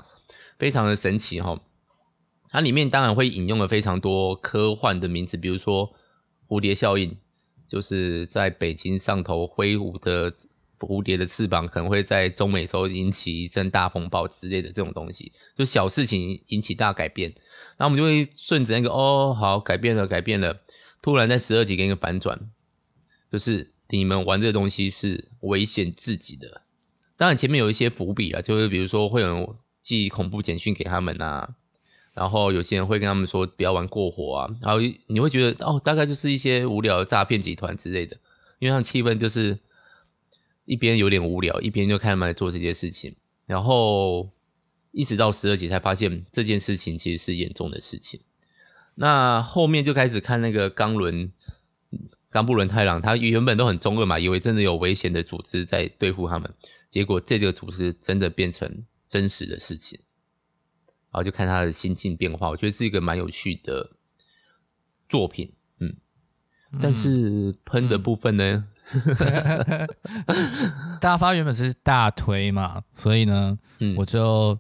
[0.59, 1.61] 非常的神奇哈、哦。
[2.49, 5.91] 它里面当然会引用了非常多科幻的名字，比如说
[6.49, 7.19] 蝴蝶效应，
[7.69, 10.33] 就是在北京上头挥舞的
[10.87, 17.31] 蝴蝶的翅膀，可能会在中美洲引起一阵大风暴之类的这种东西，就小事情引起大改变，
[17.77, 20.61] 然后我们就会顺着那个，哦，好，改变了，改变了。
[21.03, 22.39] 突然在十二集给一个反转，
[23.33, 26.63] 就是你们玩这个东西是危险至极的。
[27.17, 29.49] 当然前面有一些伏笔啊，就是比如说会有人
[29.83, 31.55] 寄恐怖简讯给他们啊，
[32.13, 38.17] 然后有些人会跟他们说不要玩过火啊，然后你会觉得哦，大概就是一些无聊的诈骗集团之类的，
[38.59, 39.59] 因为他们气氛就是
[40.71, 44.31] 一边有点无聊，一边就看他们来做这些事情，然后
[44.93, 48.21] 一直到十二集才发现这件事情其实是严重的事情。
[48.95, 51.33] 那后面就开始看那个冈伦，
[52.31, 56.49] 冈布伦太郎，他原本都很中二嘛，以为真的有危险的组织在对付他们，
[56.89, 59.99] 结果这个组织真的变成真实的事情，
[61.11, 63.91] 然后就看他的心境变化，我觉得是一个蛮有趣的
[65.09, 65.97] 作品，嗯，
[66.81, 68.65] 但是喷的部分呢，嗯、
[71.01, 74.59] 大发原本是大推嘛，所以呢，嗯，我就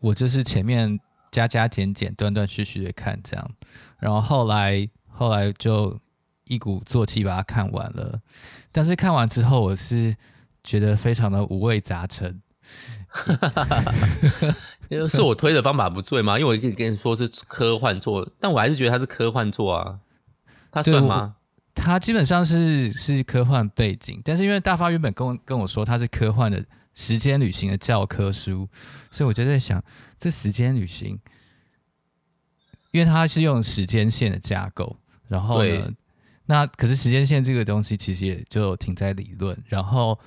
[0.00, 0.98] 我就是前面。
[1.32, 3.50] 加加减减，断断续续的看这样，
[3.98, 5.98] 然后后来后来就
[6.44, 8.20] 一鼓作气把它看完了。
[8.70, 10.14] 但是看完之后，我是
[10.62, 12.42] 觉得非常的五味杂陈。
[15.08, 16.38] 是我推的方法不对吗？
[16.38, 20.00] 因为我可以跟你说是科幻作，但我还是觉得它是科幻作啊。
[20.70, 21.36] 它算吗？
[21.74, 28.68] 它基本上是是科幻背景，但是因为大发原本跟我跟我说它是科幻的时间旅行的教科书，
[29.10, 29.82] 所以我就在想，
[30.18, 31.18] 这时间旅行，
[32.90, 34.94] 因为它是用时间线的架构，
[35.28, 35.90] 然后呢，
[36.44, 40.18] 那可是时间线这个东西其实也就停在理论，然后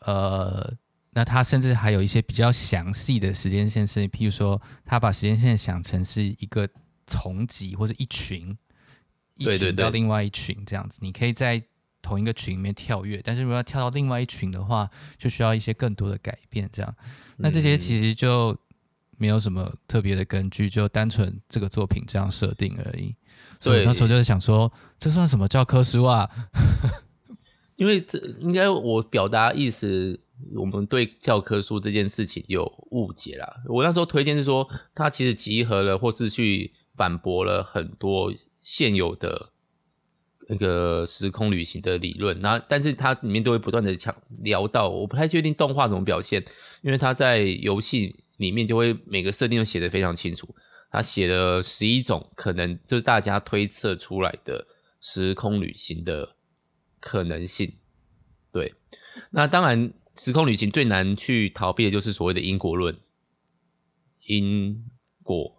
[0.00, 0.74] 呃，
[1.10, 6.68] 那它甚至还有一些比较详细的时间线，是譬如说，他把时间线想成是一个
[7.06, 8.58] 丛集或者一群。
[9.36, 11.62] 一群到另外一群这样子，你可以在
[12.02, 16.68] 同一个群里面跳跃，但是如果要跳到另外一群的话，就需要一些更多的改变。
[16.72, 16.94] 这样，
[17.38, 18.56] 那这些其实就
[19.18, 23.14] 没有什么特别的根据，就单纯这个作品这样设定而已。
[23.58, 26.30] 所以那时候就是想说，这算什么教科书啊？
[27.74, 30.20] 因为这应该我表达意思，
[30.54, 33.56] 我们对教科书这件事情有误解啦。
[33.66, 38.32] 我那时候推荐是说，它其实集合了或是去反驳了很多。
[38.66, 39.52] 现有的
[40.48, 46.44] 那个时空旅行的理论，那但是它里面都会不断的强聊到，我不太确定动画怎么表现，
[46.82, 50.52] 因为它在游戏里面就会每个设定都写得非常清楚，
[50.90, 54.66] 他写了十一种可能，就是大家推测出来的
[55.00, 56.34] 时空旅行的
[56.98, 57.72] 可能性。
[58.50, 58.74] 对，
[59.30, 62.98] 那当然时空旅行最难去逃避的就是所谓的因果论，
[64.24, 64.84] 因
[65.22, 65.55] 果。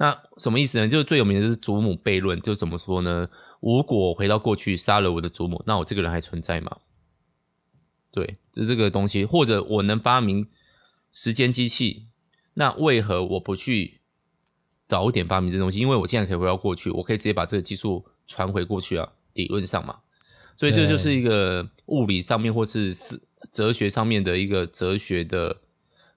[0.00, 0.88] 那什么意思呢？
[0.88, 3.28] 就是最有名的就是祖母悖论，就怎么说呢？
[3.60, 6.76] 如果回到过去杀了我的祖母，那我这个人还存在吗？
[8.12, 9.24] 对，就这个东西。
[9.24, 10.46] 或者我能发明
[11.10, 12.06] 时间机器，
[12.54, 13.98] 那为何我不去
[14.86, 15.80] 早点发明这东西？
[15.80, 19.98] 因为我现在可以回到过去，我可以直接把这个技术传回过去啊，理论上嘛。
[20.56, 22.94] 所以这就是一个物理上面或是
[23.50, 25.56] 哲学上面的一个哲学的，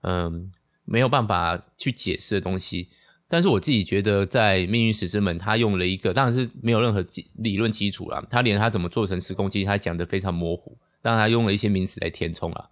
[0.01, 0.51] 嗯，
[0.85, 2.89] 没有办法去解释的东西。
[3.31, 8.21] 但是我自己觉得，在《命运石之门》，他用了一个，当然是没有任何基理论基础啦。
[8.29, 10.77] 他连他怎么做成时空机，他讲的非常模糊。
[11.01, 12.69] 当然，他用了一些名词来填充啦。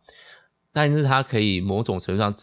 [0.73, 2.35] 但是他可以某种程度上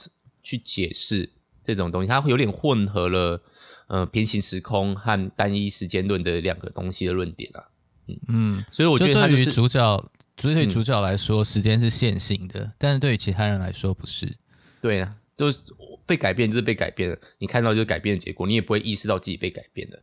[0.42, 1.28] 去解释
[1.62, 3.42] 这种东西，他会有点混合了，
[3.88, 7.68] 呃，平行时空和单一时间论的两个东西的论点啊。
[8.06, 14.38] 嗯嗯，所以我觉得他、就是、对于主角，对于主角来说，时间是线性的，嗯、但是对于其他人来说不是。
[14.80, 15.58] 对啊，就是。
[16.06, 19.98] 被改变就是被改变了，你看到就是改变的结果，你也不会意识到自己被改变了。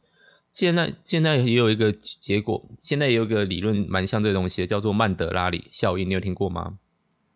[0.52, 6.78] 现在现在也有一个结果，现在也有一个理论蛮像这个东西的，叫做曼德拉里效应，你有听过吗？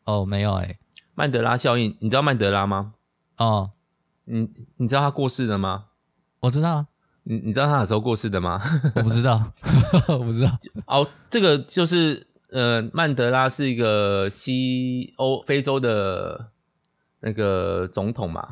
[0.03, 0.79] 哦，没有哎、欸。
[1.15, 2.93] 曼德拉效应，你知道曼德拉吗？
[3.37, 3.71] 哦，
[4.25, 5.85] 你你知道他过世了吗？
[6.41, 6.85] 我知道。
[7.23, 8.61] 你你知道他哪时候过世的吗？
[8.95, 9.51] 我不知道，
[10.09, 10.59] 我不知道。
[10.85, 16.51] 哦，这个就是呃，曼德拉是一个西欧非洲的。
[17.27, 18.47] 那个总统嘛，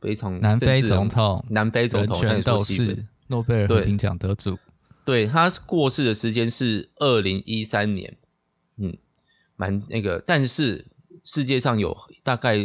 [0.00, 4.56] 非常南非总统，南非总统，人权斗士，诺贝尔和平奖得主。
[5.04, 8.16] 对，他过世的时间是二零一三年，
[8.76, 8.96] 嗯，
[9.56, 10.22] 蛮那个。
[10.24, 10.86] 但是
[11.24, 12.56] 世界上有大概，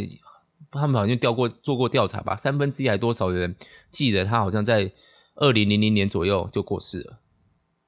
[0.70, 3.56] 他们好像调过做过调查吧，三分之一还多少人
[3.90, 4.92] 记得他好像在
[5.34, 7.20] 二零零零年左右就过世了。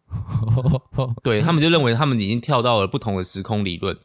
[1.21, 3.95] 对，他们就认为他们已经跳到了不同的时空理论。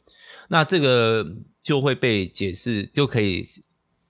[0.48, 1.24] 那这个
[1.62, 3.46] 就会被解释，就可以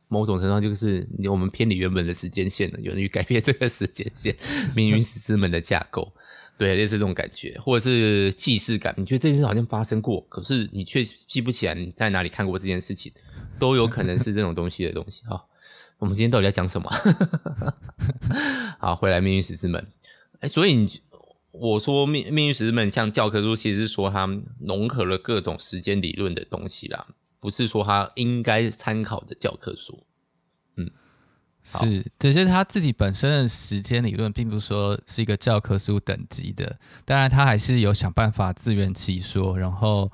[0.08, 4.34] 某种程度上就是我们偏离原本的时间线了，有人去改变这个时间线，
[4.74, 6.12] 命运石之门的架构，
[6.56, 13.12] 对，类似这种感觉，或者是既视感，你觉得这件事好像发生过，可是你却记不起来你在哪里看过这件事情，
[13.58, 15.22] 都有可能是这种东西的东西。
[15.26, 15.44] 哈，
[15.98, 16.90] 我们今天到底在讲什么？
[18.80, 19.86] 好，回来命运石之门，
[20.40, 21.00] 哎，所以你。
[21.54, 24.26] 我说命命运石之门像教科书，其实是说它
[24.58, 27.06] 融合了各种时间理论的东西啦，
[27.42, 30.06] 不是说他应该参考的教科书。
[30.76, 30.88] 嗯，
[31.62, 36.78] 是，只是他自己本身的时间理论，并不是说是一个教科书等级的。
[37.04, 40.08] 当然，他还是有想办法自圆其说，然后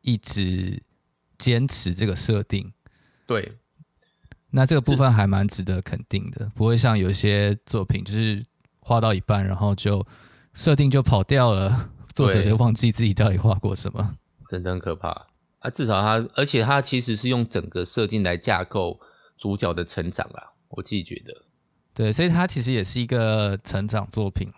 [0.00, 0.82] 一直
[1.36, 2.72] 坚持这个设定。
[3.26, 3.52] 对，
[4.50, 8.44] 那这个部分还蛮值得肯定的，不会像有些作品就是。
[8.88, 10.06] 画到一半，然后就
[10.54, 14.16] 设定就跑掉了，作者就忘记自己到底画过什么，
[14.48, 15.26] 真的很可怕
[15.60, 15.70] 啊！
[15.70, 19.00] 至少他，而且他其实是用整个设定来架构
[19.36, 21.42] 主角的成长啦，我自己觉得，
[21.94, 24.48] 对，所以他其实也是一个成长作品，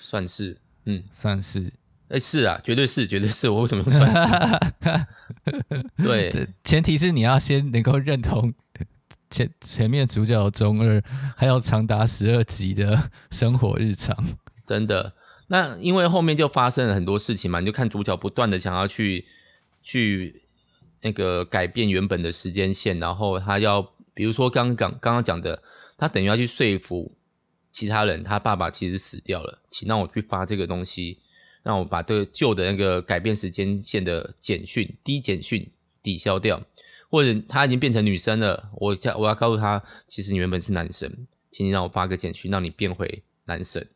[0.00, 1.72] 算是，嗯，算是，
[2.08, 5.82] 哎、欸，是啊，绝对是，绝对是，我为什么用算是？
[6.02, 8.54] 对，前提是你要先能够认同。
[9.28, 11.02] 前前面主角中二，
[11.36, 14.16] 还有长达十二集的生活日常，
[14.64, 15.14] 真的。
[15.48, 19.26] 那因为后面就发生了很多事情嘛，你就看主角不断的想要去
[19.86, 20.42] 去
[21.00, 23.80] 那个改变原本的时间线，然后他要，
[24.14, 25.62] 比如说刚刚刚刚讲的，
[25.96, 27.12] 他等于要去说服
[27.70, 31.20] 其他人他爸爸其实死掉了，请让我去发这个东西，
[31.62, 35.70] 让我把这个旧的那个改变时间线的简讯低简讯
[36.02, 36.60] 抵消掉，
[37.08, 43.86] 或者他已经变成女生了，我要我要告诉他，其实你原本是男生，请你让我发个简讯，让你变回男生。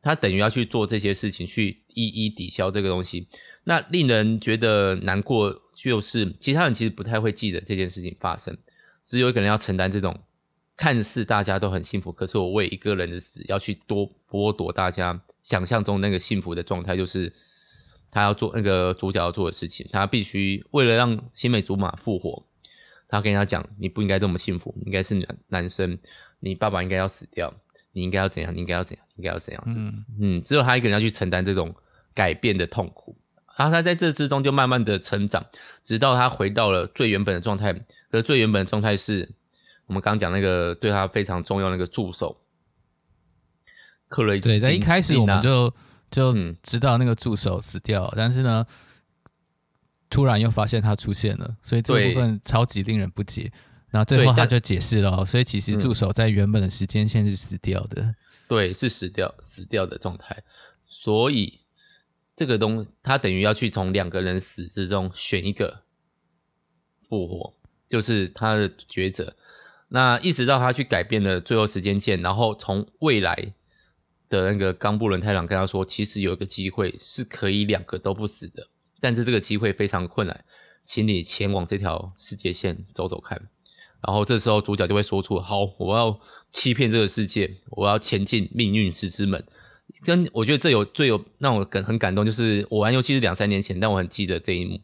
[0.00, 3.26] 他等于要去做这些事情，去一一抵消这个东西。
[3.68, 8.56] 那令人觉得难过，就是其他人其实不太会记得这件事情发生，
[9.04, 10.16] 只有一个人要承担这种
[10.76, 17.32] 看似大家都很幸福，可是我为一个人的死要去多剥夺大家想象中那个幸福的状态，就是
[18.10, 19.88] 他要做那个主角要做的事情。
[19.90, 22.46] 他必须为了让青梅竹马复活，
[23.08, 25.98] 他跟人家讲：“你不应该这么幸福，你应该是男男生，
[26.38, 27.52] 你爸爸应该要死掉。”
[27.92, 28.54] 你应该要怎样？
[28.54, 29.06] 你应该要怎样？
[29.16, 29.78] 应该要怎样子？
[29.78, 31.74] 嗯，嗯，只有他一个人要去承担这种
[32.12, 33.16] 改变的痛苦，
[33.56, 35.44] 然后他在这之中就慢慢的成长，
[35.82, 37.72] 直到他回到了最原本的状态。
[37.72, 39.28] 可是最原本的状态是
[39.86, 42.36] 我们刚刚讲那个对他非常重要那个助手
[44.08, 44.38] 克雷。
[44.38, 45.74] 对，在一开始我们就
[46.10, 48.64] 就知道那个助手死掉了，嗯，但是呢，
[50.08, 53.50] 突然又发现他出现了，所以这部分超级令人不解。
[53.88, 58.14] 然后最后他就解释了，所以其实助手在原本的时间线是死掉的，
[58.46, 60.42] 对，是死掉死掉的状态。
[60.86, 61.60] 所以
[62.36, 65.82] 这个东他等于要去从两个人死之中选一个
[67.08, 67.54] 复活，
[67.88, 69.34] 就是他的抉择。
[69.88, 73.54] 那一直到他去改变了最后时间线，然后从未来
[74.28, 78.68] 的那个冈布伦太郎跟他说，其实有一个机会是可以两个都不死的，
[79.00, 80.44] 但是这个机会非常困难，
[80.84, 83.48] 请你前往这条世界线走走看。
[84.06, 86.20] 然后这时候主角就会说出：“好，我要
[86.52, 89.42] 欺骗这个世界，我要前进命运石之门。”
[90.04, 94.80] 跟我觉得这有最有让我感很感动，就是我玩游戏是两三年前，但我很记得这一幕，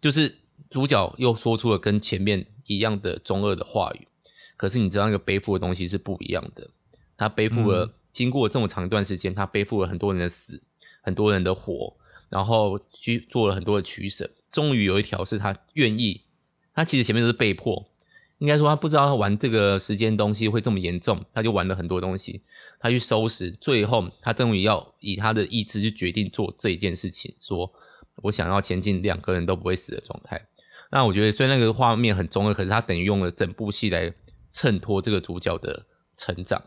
[0.00, 0.36] 就是
[0.70, 4.08] 主角又说出了跟前面一样的中二的话语。
[4.56, 6.68] 可是你知道那个背负的东西是不一样的，
[7.16, 10.62] 他背负了、嗯、经过这么长一段时间，他背负了很多人的死，
[11.02, 11.96] 很多人的活，
[12.28, 16.22] 然后去做了很多的取舍，终于有一条是他愿意。
[16.74, 17.88] 他其实前面都是被迫。
[18.38, 22.42] 应该说他不知道他玩这个时间东西会这么严重，他就玩了很多东西，
[22.80, 27.72] 他去收拾，最后他终于要以他的意志去决定做这一件事情，说
[28.16, 30.46] 我想要前进两个人都不会死的状态。
[30.90, 34.12] 那我觉得虽然那个画面很中二，可是他等于用了整部戏来
[34.50, 36.62] 衬托这个主角的成长。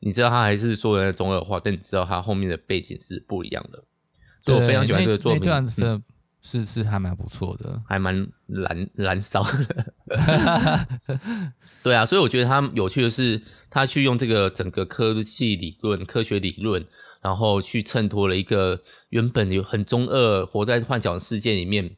[0.00, 3.84] 你知道他还是做了中二话，但你知道他后面的背景是不一样的。
[4.44, 5.42] 所以我非常喜欢这个作品。
[6.42, 9.94] 是是还蛮不错的，还蛮燃燃烧的。
[11.82, 16.86] 对啊，所以我觉得他有趣的是，他去用这个整个科技理论、科学理论，
[17.20, 21.94] 然后去衬托了一个原本有很中二、活在幻想世界里面，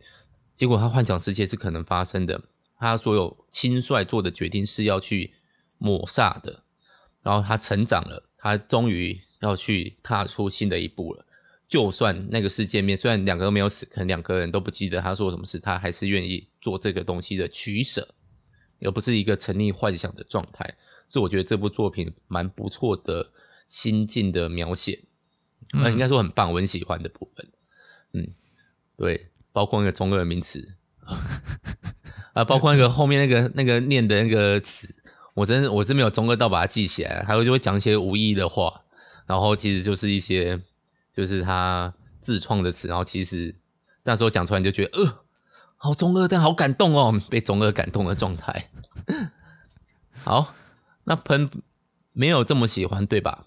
[0.57, 2.41] 结果他幻想世界是可能发生的。
[2.79, 5.35] 他所有轻率做的决定是要去
[5.79, 6.63] 抹煞的，
[7.23, 11.25] 然后他成长了，他终于要去踏出新的一步了。
[11.73, 18.07] 就算那个世界面，虽然两个都没有死，可能两个人都不记得他说什么事，他还是愿意做这个东西的取舍，
[18.83, 20.77] 而不是一个沉溺幻想的状态。
[21.09, 23.33] 是我觉得这部作品蛮不错的
[23.67, 25.03] 心境的描写，
[25.73, 27.49] 那、嗯、应该说很棒，我很喜欢的部分。
[28.13, 28.29] 嗯，
[28.99, 30.75] 对，包括那个中二名词
[32.35, 34.95] 啊，包括那个后面那个那个念的那个词，
[35.33, 38.83] 我真我真没有中二到把它记起来，还有就会讲一些无意义的话，
[39.25, 40.61] 然后其实就是一些。
[41.13, 43.55] 就是他自创的词，然后其实
[44.05, 45.25] 那时候讲出来你就觉得，呃，
[45.77, 48.71] 好中二，但好感动哦，被中二感动的状态。
[50.25, 50.55] 好，
[51.05, 51.51] 那喷
[52.13, 53.47] 没有这么喜欢，对吧？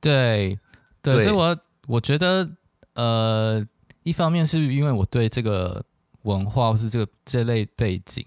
[0.00, 0.58] 对，
[1.00, 2.50] 对，所以我我觉得，
[2.94, 3.66] 呃，
[4.02, 5.84] 一方面是因为我对这个
[6.22, 8.24] 文化或是这个这类背景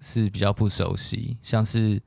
[0.00, 2.02] 是比较不熟悉，像是。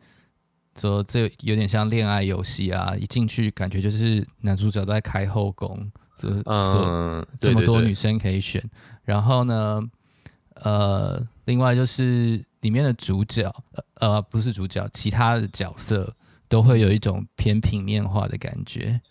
[0.80, 2.96] 说这有点像恋爱游戏啊！
[2.96, 8.64] 一进去感觉就是男主角在开后宫，就是说这么多女生可以选。
[9.04, 9.82] 然后呢，
[10.56, 13.54] 呃，另外就是里面的主角，
[13.96, 16.16] 呃，不是主角，其他的角色
[16.48, 19.02] 都会有一种偏平面化的感觉。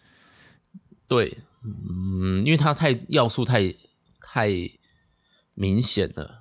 [1.07, 3.75] 对，嗯，因为它太要素太
[4.21, 4.49] 太
[5.55, 6.38] 明显了。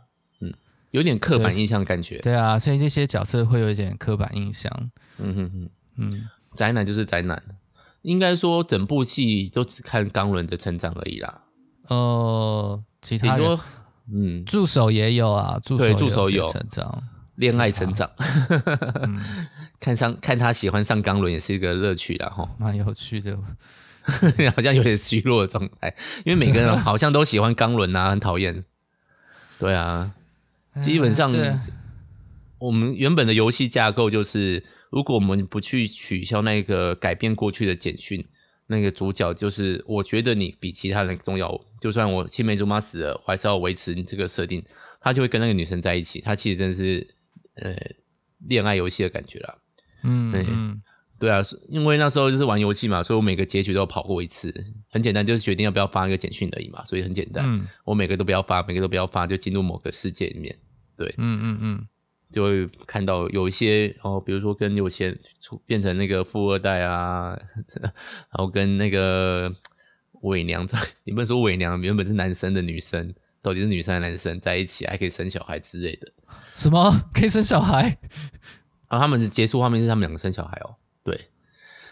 [0.91, 4.71] 有点刻板印象的感觉，对啊，所以这些角色会有一点刻板印象。
[5.17, 7.41] 嗯哼哼，嗯，宅男就是宅男，
[8.03, 11.41] 应该说整部戏都只看冈伦的成长而已啦。
[11.89, 13.59] 呃，其他人，
[14.11, 17.03] 嗯，助手也有啊，助手有助手有成长，
[17.35, 18.09] 恋爱成长，
[19.01, 19.47] 嗯、
[19.79, 23.37] 看上看他喜欢上冈伦也是一个乐趣啦，哈，蛮有趣的，
[24.55, 25.93] 好像有点虚弱的状态，
[26.25, 28.63] 因为每个人好像都喜欢冈伦啊，很讨厌，
[29.59, 30.13] 对啊。
[30.83, 31.31] 基本上，
[32.59, 38.25] 我们原本的游戏架构就是如果我们不去取消那个改变过去的简讯，
[38.67, 41.59] 那个主角就是我觉得你比其他人重要。
[41.79, 44.63] 就算我青梅竹马死了，我还是要维持你这个设定。
[44.99, 46.19] 他就会跟那个女生在一起。
[46.19, 47.07] 他其实真的是
[47.55, 47.75] 呃
[48.47, 49.55] 恋爱游戏的感觉啦。
[50.03, 50.81] 嗯，嗯，
[51.19, 54.53] 对啊，因为那时候就是玩游戏嘛，所以我每个结局都跑过一次。
[54.89, 57.45] 很简单，就是决定要不要发一个简讯而已嘛，所以很简单。
[57.47, 60.57] 嗯，我每个都不要发，每个都不要发，就进入某个世界里面。
[60.97, 61.87] 对，嗯嗯嗯。
[62.29, 65.17] 就会看到有一些哦，比如说跟有钱
[65.65, 67.39] 变成那个富二代啊，
[67.79, 67.93] 然
[68.31, 69.49] 后跟那个
[70.23, 76.11] 伪娘在，你不能说伪娘，原本是男生的女生，到底是女生还是男生在一起，还可以生小孩之类的。
[76.53, 77.97] 什么 可以生小孩？
[78.87, 80.75] 啊，他们的结束画面是他们两个生小孩哦。
[81.05, 81.29] 对，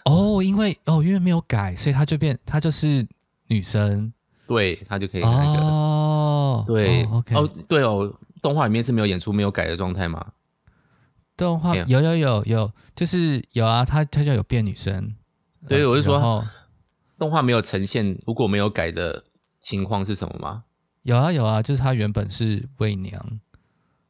[0.04, 3.08] 哦，因为哦，因为没有改，所以他就变，他就是
[3.48, 4.12] 女生，
[4.48, 8.14] 对，他就可以那个哦，对，哦，OK，哦，对哦。
[8.46, 10.24] 动画里面是没有演出没有改的状态吗？
[11.36, 15.16] 动画有有有有，就是有啊，他他就有变女生。
[15.68, 16.46] 对，我是说，
[17.18, 19.24] 动画没有呈现如果没有改的
[19.60, 20.64] 情况是什么吗？
[21.02, 23.40] 有啊有啊，就是他原本是伪娘，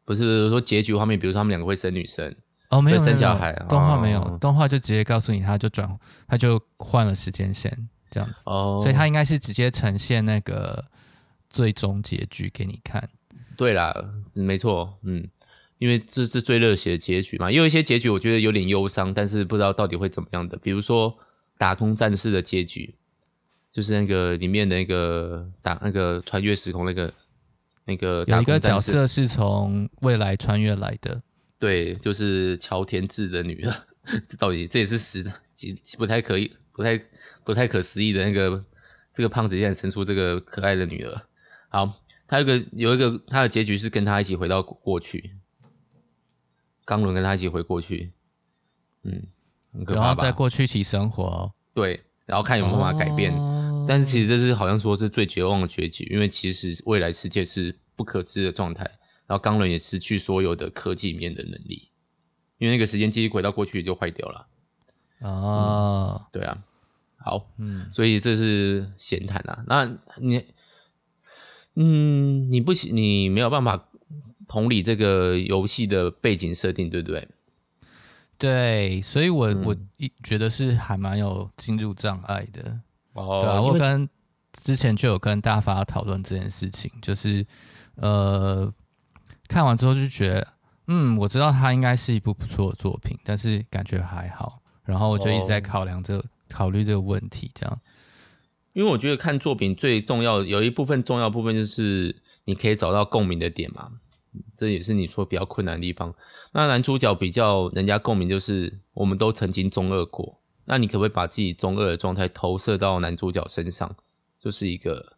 [0.03, 2.35] 不是说结局画面，比如说他们两个会生女生
[2.71, 7.71] 哦，没有生小孩，动画没有，动画就直接告诉你，他就转，他就换了时间线
[8.11, 10.83] 这样子哦，所以他应该是直接呈现那个
[11.49, 13.09] 最终结局给你看。
[13.57, 13.93] 对啦，
[14.33, 15.27] 没错，嗯，
[15.77, 17.51] 因为这是最热血的结局嘛。
[17.51, 20.57] 也有一些结局我觉得有点忧伤，但是不知道到底会怎么样的。
[20.57, 21.17] 比如说
[21.57, 22.93] 打通战士的结局，
[23.71, 27.13] 就是那个里面的那个打那个穿越时空那个
[27.85, 31.21] 那个有一个角色是从未来穿越来的，
[31.59, 33.73] 对，就是乔田智的女儿。
[34.29, 35.33] 这到底这也是实的，
[35.97, 37.01] 不太可以，不太
[37.43, 38.63] 不太可思议的那个
[39.13, 41.21] 这个胖子现在生出这个可爱的女儿，
[41.69, 42.01] 好。
[42.27, 45.35] 他有个有一个他的结局是跟他一起回到过去，
[46.83, 48.11] 钢轮跟他一起回过去，
[49.03, 49.27] 嗯，
[49.71, 50.07] 很可怕吧？
[50.07, 53.31] 然后在过去一起生活，对，然后看有没有办法改变。
[53.33, 58.83] 哦、但是其实这是好像说是最绝望的结局，因为其实未来世界是不可知的状态，
[59.27, 61.91] 然后钢轮也失去所有的科技面的能力，
[62.57, 64.47] 因为那个时间机回到过去就坏掉了。
[65.19, 66.57] 哦、嗯，对啊，
[67.17, 70.43] 好，嗯，所以这是闲谈啊，那你。
[71.75, 73.89] 嗯，你不行，你没有办法
[74.47, 77.27] 同理这个游戏的背景设定，对不对？
[78.37, 82.79] 对，所以我、嗯、我一觉得是还蛮有进入障碍的。
[83.13, 84.09] 哦，对啊，我跟
[84.51, 87.45] 之前就有跟大发讨论这件事情，就是
[87.95, 88.71] 呃，
[89.47, 90.47] 看完之后就觉得，
[90.87, 97.81] 嗯，我知道它应该是一部不错的作品，但是感觉还好，然后我就一直在考量这个、哦、考虑这个问题，这样。
[98.75, 102.13] 因为我觉得看作品最重要有一部分重要部分就是
[102.43, 103.89] 你可以找到共鸣的点嘛，
[104.53, 106.13] 这也是你说比较困难的地方。
[106.51, 113.95] 那男主角比较人家共鸣就是我们都曾经中二过，那你可不可以把自己中二的状态投射到男主角身上？
[114.37, 115.13] 就是一个，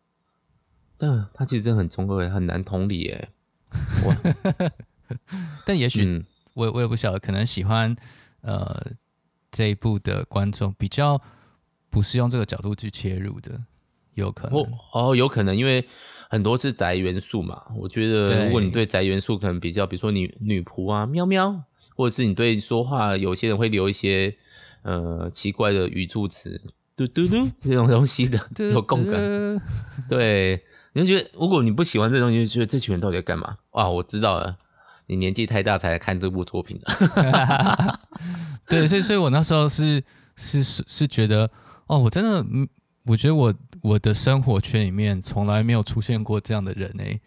[0.95, 3.29] 但他其实真的很中二，很难同理耶。
[4.05, 4.15] 哇
[5.65, 7.95] 但也许、嗯、我我也不晓得，可能喜欢
[8.41, 8.91] 呃
[9.49, 11.19] 这一部的观众比较。
[11.97, 13.59] 不是用这个角度去切入的，
[14.13, 15.83] 有可能哦，有可能，因为
[16.29, 17.59] 很多是宅元素嘛。
[17.75, 21.63] 我觉得，如果你对宅元素可能比较，比如说你女仆啊、喵喵，
[21.95, 24.35] 或者是你对说话，有些人会留一些
[24.83, 26.61] 呃奇怪的语助词，
[26.95, 29.59] 嘟嘟嘟 这种东西的，有共感。
[30.07, 33.57] 对，你就觉得，如果你不喜欢这东西，就觉得这群人到底在干嘛？
[33.71, 34.55] 哇，我知道了，
[35.07, 37.99] 你年纪太大才来看这部作品的。
[38.69, 40.03] 对，所以，所以我那时候是
[40.35, 41.49] 是是是觉得。
[41.87, 42.67] 哦，我真的，嗯，
[43.05, 47.19] 我觉得我我的生活圈里面从来没有出现过这样的人诶，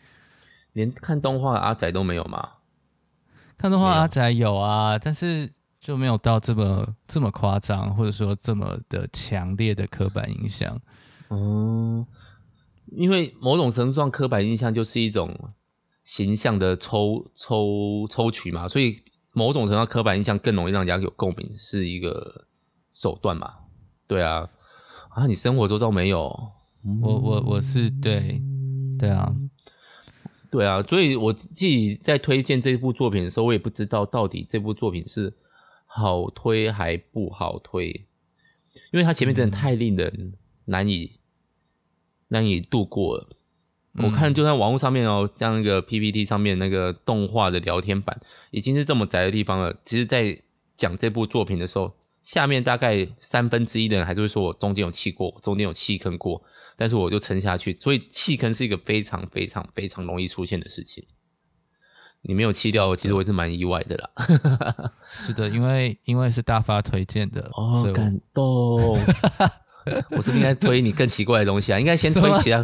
[0.75, 2.49] 连看动画阿仔都没有吗？
[3.57, 5.51] 看动画阿仔有啊，但是
[5.81, 10.79] 就没有到这么这么夸张，或者说这么的强烈的刻板印象。
[11.29, 12.07] 哦，
[12.87, 15.53] 因为某种程度上，刻板印象就是一种
[16.05, 19.03] 形象的抽抽抽取嘛，所以
[19.33, 22.47] 某种程度上，刻板印象更容易让人家有共鸣，是一个
[22.91, 23.55] 手段嘛。
[24.11, 24.51] 对啊，
[25.11, 26.21] 啊，你生活周遭没有？
[27.01, 28.43] 我我我是对，
[28.99, 29.33] 对啊，
[30.51, 35.33] 对啊，所以我自己在推荐这部作品的时候，我也不知道到底这部作品是
[35.87, 38.05] 好推还不好推，
[38.91, 40.33] 因为它前面真的太令人
[40.65, 41.19] 难以、嗯、
[42.27, 43.29] 难以度过了。
[44.03, 49.77] 我看就在网络上面哦，像那个 PPT 上面那个动画的聊天版，已经是这么窄的地方了。
[49.85, 50.43] 其实，在
[50.77, 51.95] 讲这部作品的时候。
[52.23, 56.43] 下面大概三分之一的人还是会说我中间有弃过，中间有弃坑过，
[56.77, 57.77] 但是我就撑下去。
[57.81, 61.05] 所以弃坑是一个非常非常非常容易出现的事情。
[62.23, 64.11] 你没有弃掉，其实我是蛮意外的啦。
[65.15, 68.99] 是的，因为因为是大发推荐的，哦，感动。
[70.11, 71.81] 我是不是应该推你更奇怪的东西啊？
[71.81, 72.63] 应该先推其他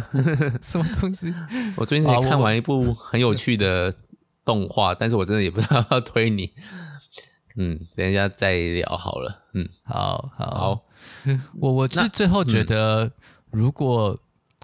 [0.61, 1.33] 什么 东西？
[1.75, 3.91] 我最近也看完一部很有趣的
[4.45, 6.53] 动画，但是我真的也不知道要推你。
[7.57, 9.43] 嗯，等一下再聊好了。
[9.53, 10.85] 嗯，好好好。
[11.59, 13.11] 我我是最后觉得，
[13.51, 14.17] 如果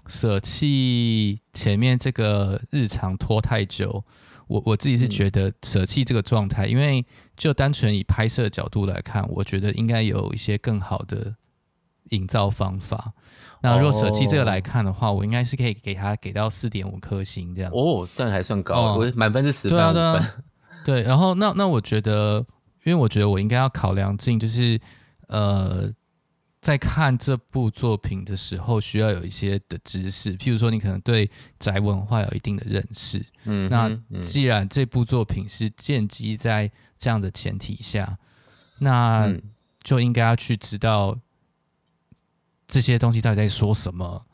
[0.06, 4.02] 舍弃前面这个日常拖太久，
[4.46, 7.04] 我我自己是觉得舍弃这个状态，因为
[7.36, 11.34] 就单纯以拍摄角度来看，我觉得应该有一些更好的。
[12.10, 13.14] 营造方法，
[13.62, 17.72] 那如果舍弃这个来看的话，我应该是可以给他给到四点五颗星这样。
[17.72, 20.34] 哦，这样还算高，哦、我满分是十分，对啊，
[20.84, 22.44] 对，然后那那我觉得，
[22.84, 24.80] 因为我觉得我应该要考量进，就是
[25.28, 25.92] 呃，
[26.60, 33.24] 在看这部作品的时候，需要有一些的知识，譬如说你可能对宅文化有一定的认识。
[33.44, 38.18] 嗯，那既然这部作品是建基在这样的前提下，
[38.78, 39.34] 那
[39.82, 41.18] 就应该要去知道。
[42.66, 44.24] 这些东西到底在说什么？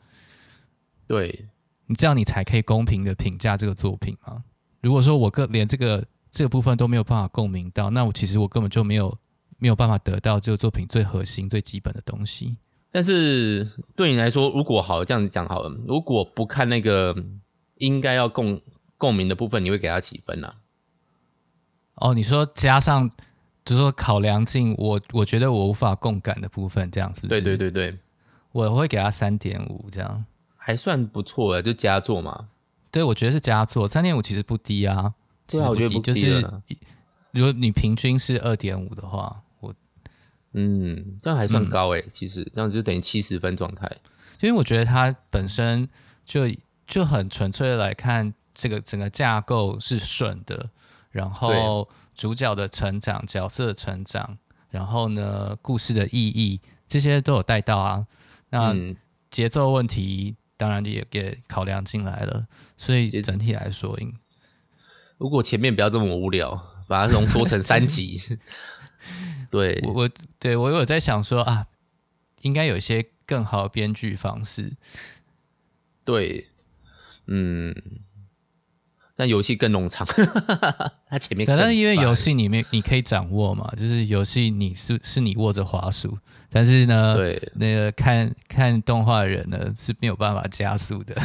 [1.05, 1.49] 对，
[1.85, 4.41] 你这样你才可以公平的评价这个作品吗？
[4.79, 9.17] 如果说我个连这个这个部分都没有办法共鸣到，那我其实我根本就没有
[9.57, 12.55] 没有办法得到这个作品最核心、最基本的东西。
[12.91, 17.15] 但是对你来说，如果好这样子讲好了，如果不看那个
[17.75, 18.61] 应该要共
[18.97, 20.55] 共鸣的部分，你会给他几分呢、啊？
[21.95, 23.09] 哦，你说加上
[23.63, 27.41] 就是说考量进我我觉得我无法共感的部分，这样子是不是？
[27.41, 27.99] 对对对对。
[28.53, 30.25] 我会给他三点五，这样
[30.57, 32.49] 还算不错了，就佳作嘛。
[32.89, 35.13] 对，我觉得是佳作，三点五其实不低啊。
[35.51, 35.99] 对啊，我觉得。
[36.01, 36.41] 就是
[37.31, 39.73] 如果你平均是二点五的话，我
[40.53, 42.01] 嗯，这样还算高诶。
[42.01, 43.89] 嗯、其实这样就等于七十分状态。
[44.41, 45.87] 因为我觉得它本身
[46.25, 46.41] 就
[46.87, 50.69] 就很纯粹的来看，这个整个架构是顺的，
[51.11, 54.37] 然后主角的成长、角色的成长，
[54.69, 58.05] 然后呢，故事的意义这些都有带到啊。
[58.49, 58.75] 那
[59.29, 62.45] 节奏问题当然也给考量进来了，
[62.75, 63.97] 所以整体来说，
[65.21, 68.19] 如果前面不要这么无聊，把它浓缩成三集，
[69.51, 70.09] 对我我
[70.39, 71.67] 对我有在想说啊，
[72.41, 74.73] 应该有一些更好的编剧方式，
[76.03, 76.47] 对，
[77.27, 77.75] 嗯。
[79.17, 80.07] 那游戏更冗长，
[81.07, 81.45] 它前面。
[81.45, 86.17] 但是因为游戏里面你可以掌握嘛，就是游戏你是是你握着滑鼠，
[86.49, 91.15] 但是呢，对那个看看动画的人呢是没有办法加速的。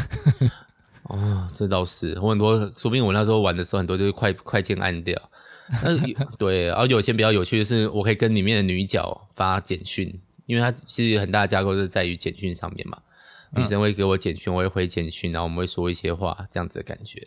[1.09, 5.21] 哦，这倒是，我很多，说不定我那时候玩的时候很多就是快快键按掉。
[5.83, 5.97] 那
[6.39, 12.99] 对，然后有些比较有趣的是，我可以跟里面的女角发简讯，因为它其实很大的架构是在于简讯上面嘛。
[13.51, 17.27] 女生会给我简讯，我会回简讯，然后我们会说一些话，这样子的感觉。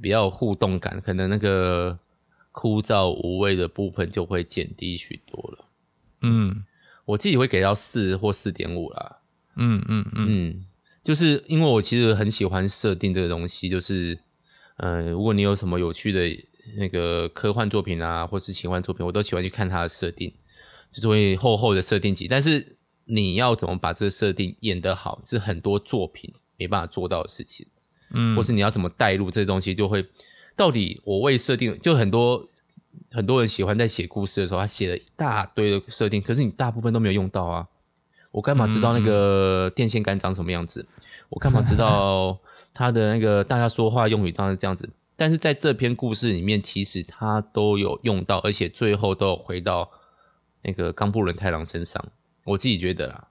[0.00, 1.98] 比较有互动感，可能那个
[2.52, 5.64] 枯燥无味的部分就会减低许多了。
[6.22, 6.64] 嗯，
[7.04, 9.18] 我自己会给到四或四点五啦。
[9.54, 10.64] 嗯嗯嗯，嗯，
[11.06, 14.18] 就是因为我其实很喜欢设定这个东西，就是，
[14.78, 16.20] 呃，如果你有什么有趣的
[16.76, 20.34] 那个科幻作品啊，或是奇幻作品，我都喜欢去看它的设定，
[20.90, 22.26] 就是会厚厚的设定集。
[22.26, 27.64] 但是你要怎么把这个设定演得好，是很多作品没办法做到的事情。
[28.10, 30.04] 嗯，或是你要怎么带入这些东西，就会
[30.56, 32.44] 到底我为设定，就很多
[33.12, 37.68] 很多人喜欢在写故事的时候，他写了一大堆的设定，可是你大部分都没有用到啊。
[38.36, 40.86] 我干嘛知道那个电线杆长什么样子？
[41.30, 42.38] 我干嘛知道
[42.74, 44.90] 他的那个大家说话用语当然是这样子？
[45.16, 49.90] 但是在这篇故事里面，其实他都有用到，而且最后都有回到
[50.62, 52.04] 那个冈部伦太郎身上。
[52.44, 53.28] 我自己觉得啦，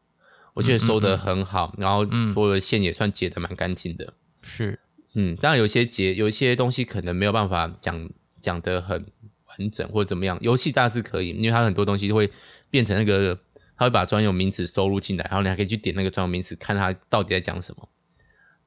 [0.56, 2.04] 我觉得收的很好，然后
[2.34, 4.12] 所有的线也算解的蛮干净的。
[4.42, 4.80] 是，
[5.14, 8.10] 嗯，当然有些结，有一些东西可能没有办法讲
[8.42, 9.06] 讲的很
[9.50, 10.40] 完整或者怎么样。
[10.42, 12.32] 游戏大致可以，因为它很多东西会
[12.72, 13.38] 变成那个，
[13.78, 17.90] 它会把专有名词收录进来，然后你还可以去点那个专有名词，看他到底在讲什么，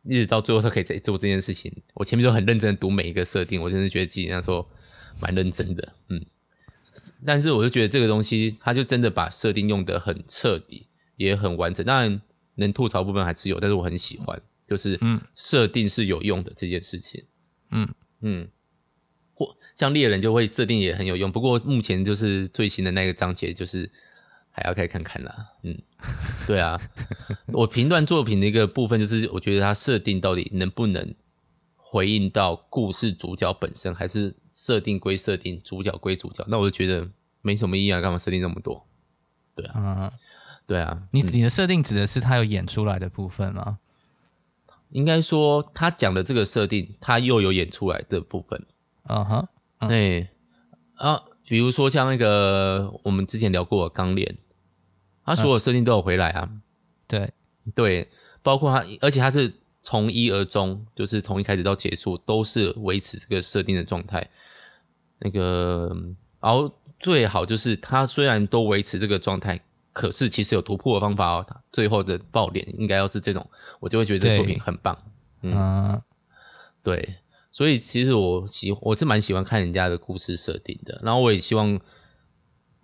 [0.04, 1.72] 一直到最后他可以在做这件事情。
[1.94, 4.68] 我前面就很认真读每一个设定，我真的觉得自己那时候
[5.20, 6.24] 蛮认真的，嗯。
[7.24, 10.86] 但是我就觉得这个东西，他就真的把设定用得很彻底，
[11.16, 11.84] 也很完整。
[11.84, 12.20] 当然
[12.56, 14.40] 能吐槽部分还是有，但是我很喜欢。
[14.68, 17.24] 就是嗯，设定是有用的这件事情，
[17.70, 17.88] 嗯
[18.20, 18.46] 嗯，
[19.32, 23.90] 或像猎人就会设定也很有用，不过目前就是最新的那个章节就是
[24.58, 25.78] 还要再看看啦，嗯，
[26.46, 26.80] 对啊，
[27.46, 31.14] 我评断作品的一个部分就是我觉得它设定到底能不能
[31.76, 37.08] 回应到故事主角本身，还是设定归设定，主角归主角，那我就觉得
[37.40, 38.84] 没什么意义啊，干嘛设定那么多？
[39.54, 40.12] 对啊，嗯，
[40.66, 43.78] 对啊，你你的设定指的是他有演出来的部分吗？
[44.90, 48.66] 应该说，他讲的这个设定，他又有演出来的部分，
[49.02, 49.48] 啊哈，
[49.86, 50.28] 对
[50.94, 54.36] 啊，比如说像那个我们之前聊过的钢炼，
[55.28, 56.50] 它所有设定都有回来啊。
[57.06, 57.32] 对
[57.74, 58.08] 对，
[58.42, 59.52] 包括他，而且他是
[59.82, 64.28] 从一而终，就是从一开始到结束都是维持这个设定的状态。
[65.18, 65.90] 那个，
[66.40, 69.60] 然后最好就是他虽然都维持这个状态，
[69.92, 71.46] 可是其实有突破的方法哦。
[71.72, 73.44] 最后的爆点应该要是这种，
[73.80, 74.96] 我就会觉得这作品很棒。
[75.42, 76.02] 嗯，嗯
[76.82, 77.16] 对，
[77.50, 81.78] 所以其实我喜我是蛮喜欢看人家的故事设定的，然后我也希望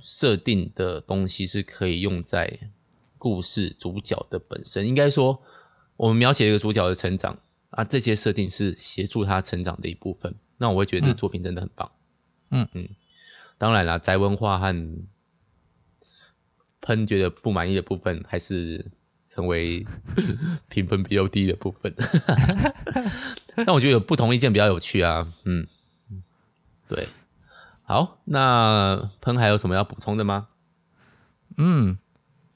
[0.04, 2.56] 设定的东西是可以用在。
[3.16, 5.42] 故事主角的本身，应该说，
[5.96, 7.38] 我们描写一个主角的成长
[7.70, 10.34] 啊，这些设定是协助他成长的一部分。
[10.58, 11.90] 那我会觉得这作品真的很棒。
[12.50, 12.86] 嗯嗯，
[13.56, 15.06] 当然啦，宅文化和
[16.82, 18.84] 喷觉得不满意的部分，还是
[19.26, 19.86] 成为
[20.68, 21.94] 评分比较低的部分。
[23.56, 25.32] 但我觉得有不同意见比较有趣啊。
[25.44, 25.66] 嗯，
[26.88, 27.08] 对。
[27.84, 30.48] 好，那喷还有什么要补充的吗？
[31.56, 31.98] 嗯。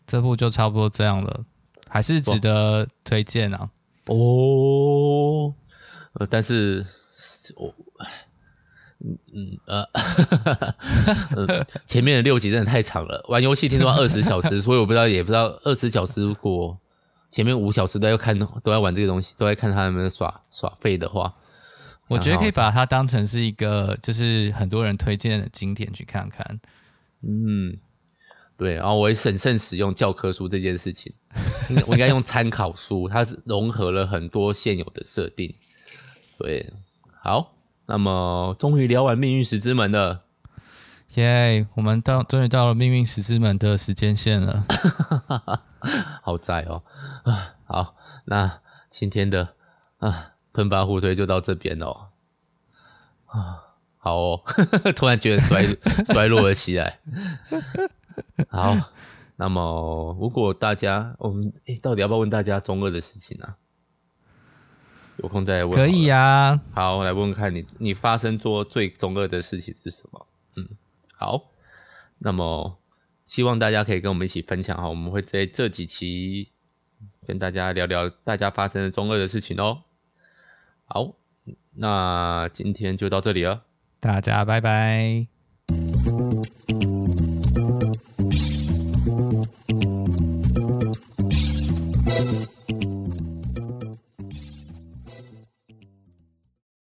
[0.06, 1.44] 这部就差不多这样了，
[1.86, 3.68] 还是值得推荐啊。
[4.06, 5.52] 哦，
[6.14, 6.86] 呃，但是
[7.56, 7.74] 我，
[9.00, 9.82] 嗯嗯呃，
[11.46, 13.22] 呃，前面的六集真的太长了。
[13.28, 16.78] 玩游戏听说二十小时， 所以我不知道，也不知道二十小时如果
[17.30, 21.34] 前面五小时都要看，都要玩这个东西，都在看他们耍耍废的话，
[22.08, 26.60] 我觉得可以把它当成是一个，就是很多人推荐的经典去看看。
[27.22, 27.76] 嗯。
[28.56, 31.14] 对，然后我也审慎使用教科书这件事情，
[31.86, 35.54] 我应该用参考书，它是融合了很多现有的设定。
[36.36, 36.72] 对，
[37.22, 37.54] 好，
[37.86, 40.24] 那么终于聊完《命运石之门》了，
[41.14, 41.68] 耶！
[41.74, 44.66] 我们到终于到了《命运石之门》的时间线了，
[46.20, 46.82] 好在哦
[47.22, 47.54] 啊！
[47.64, 47.94] 好，
[48.24, 49.50] 那今天的
[49.98, 52.08] 啊喷吧互推就到这边哦
[53.26, 53.62] 啊，
[53.98, 54.42] 好哦，
[54.96, 55.64] 突然觉得衰
[56.04, 56.98] 衰落了起来。
[58.50, 58.74] 好，
[59.36, 63.54] 那么如果大家，我们诶、欸，到底要不要问大家中二的事情呢、啊？
[65.18, 65.76] 有空再问。
[65.76, 66.60] 可以啊。
[66.74, 70.26] 好，我来问问看你，你发生做最中二的事情是什么？
[70.56, 70.68] 嗯，
[71.14, 71.44] 好。
[72.18, 72.76] 那么
[73.24, 76.48] 希望大家可以跟我们一起分享哈，我们会在这几期
[77.24, 79.82] 跟大家聊聊大家发生的中二的事情哦。
[80.88, 81.12] 好，
[81.74, 83.62] 那今天就到这里了，
[84.00, 85.37] 大家拜拜。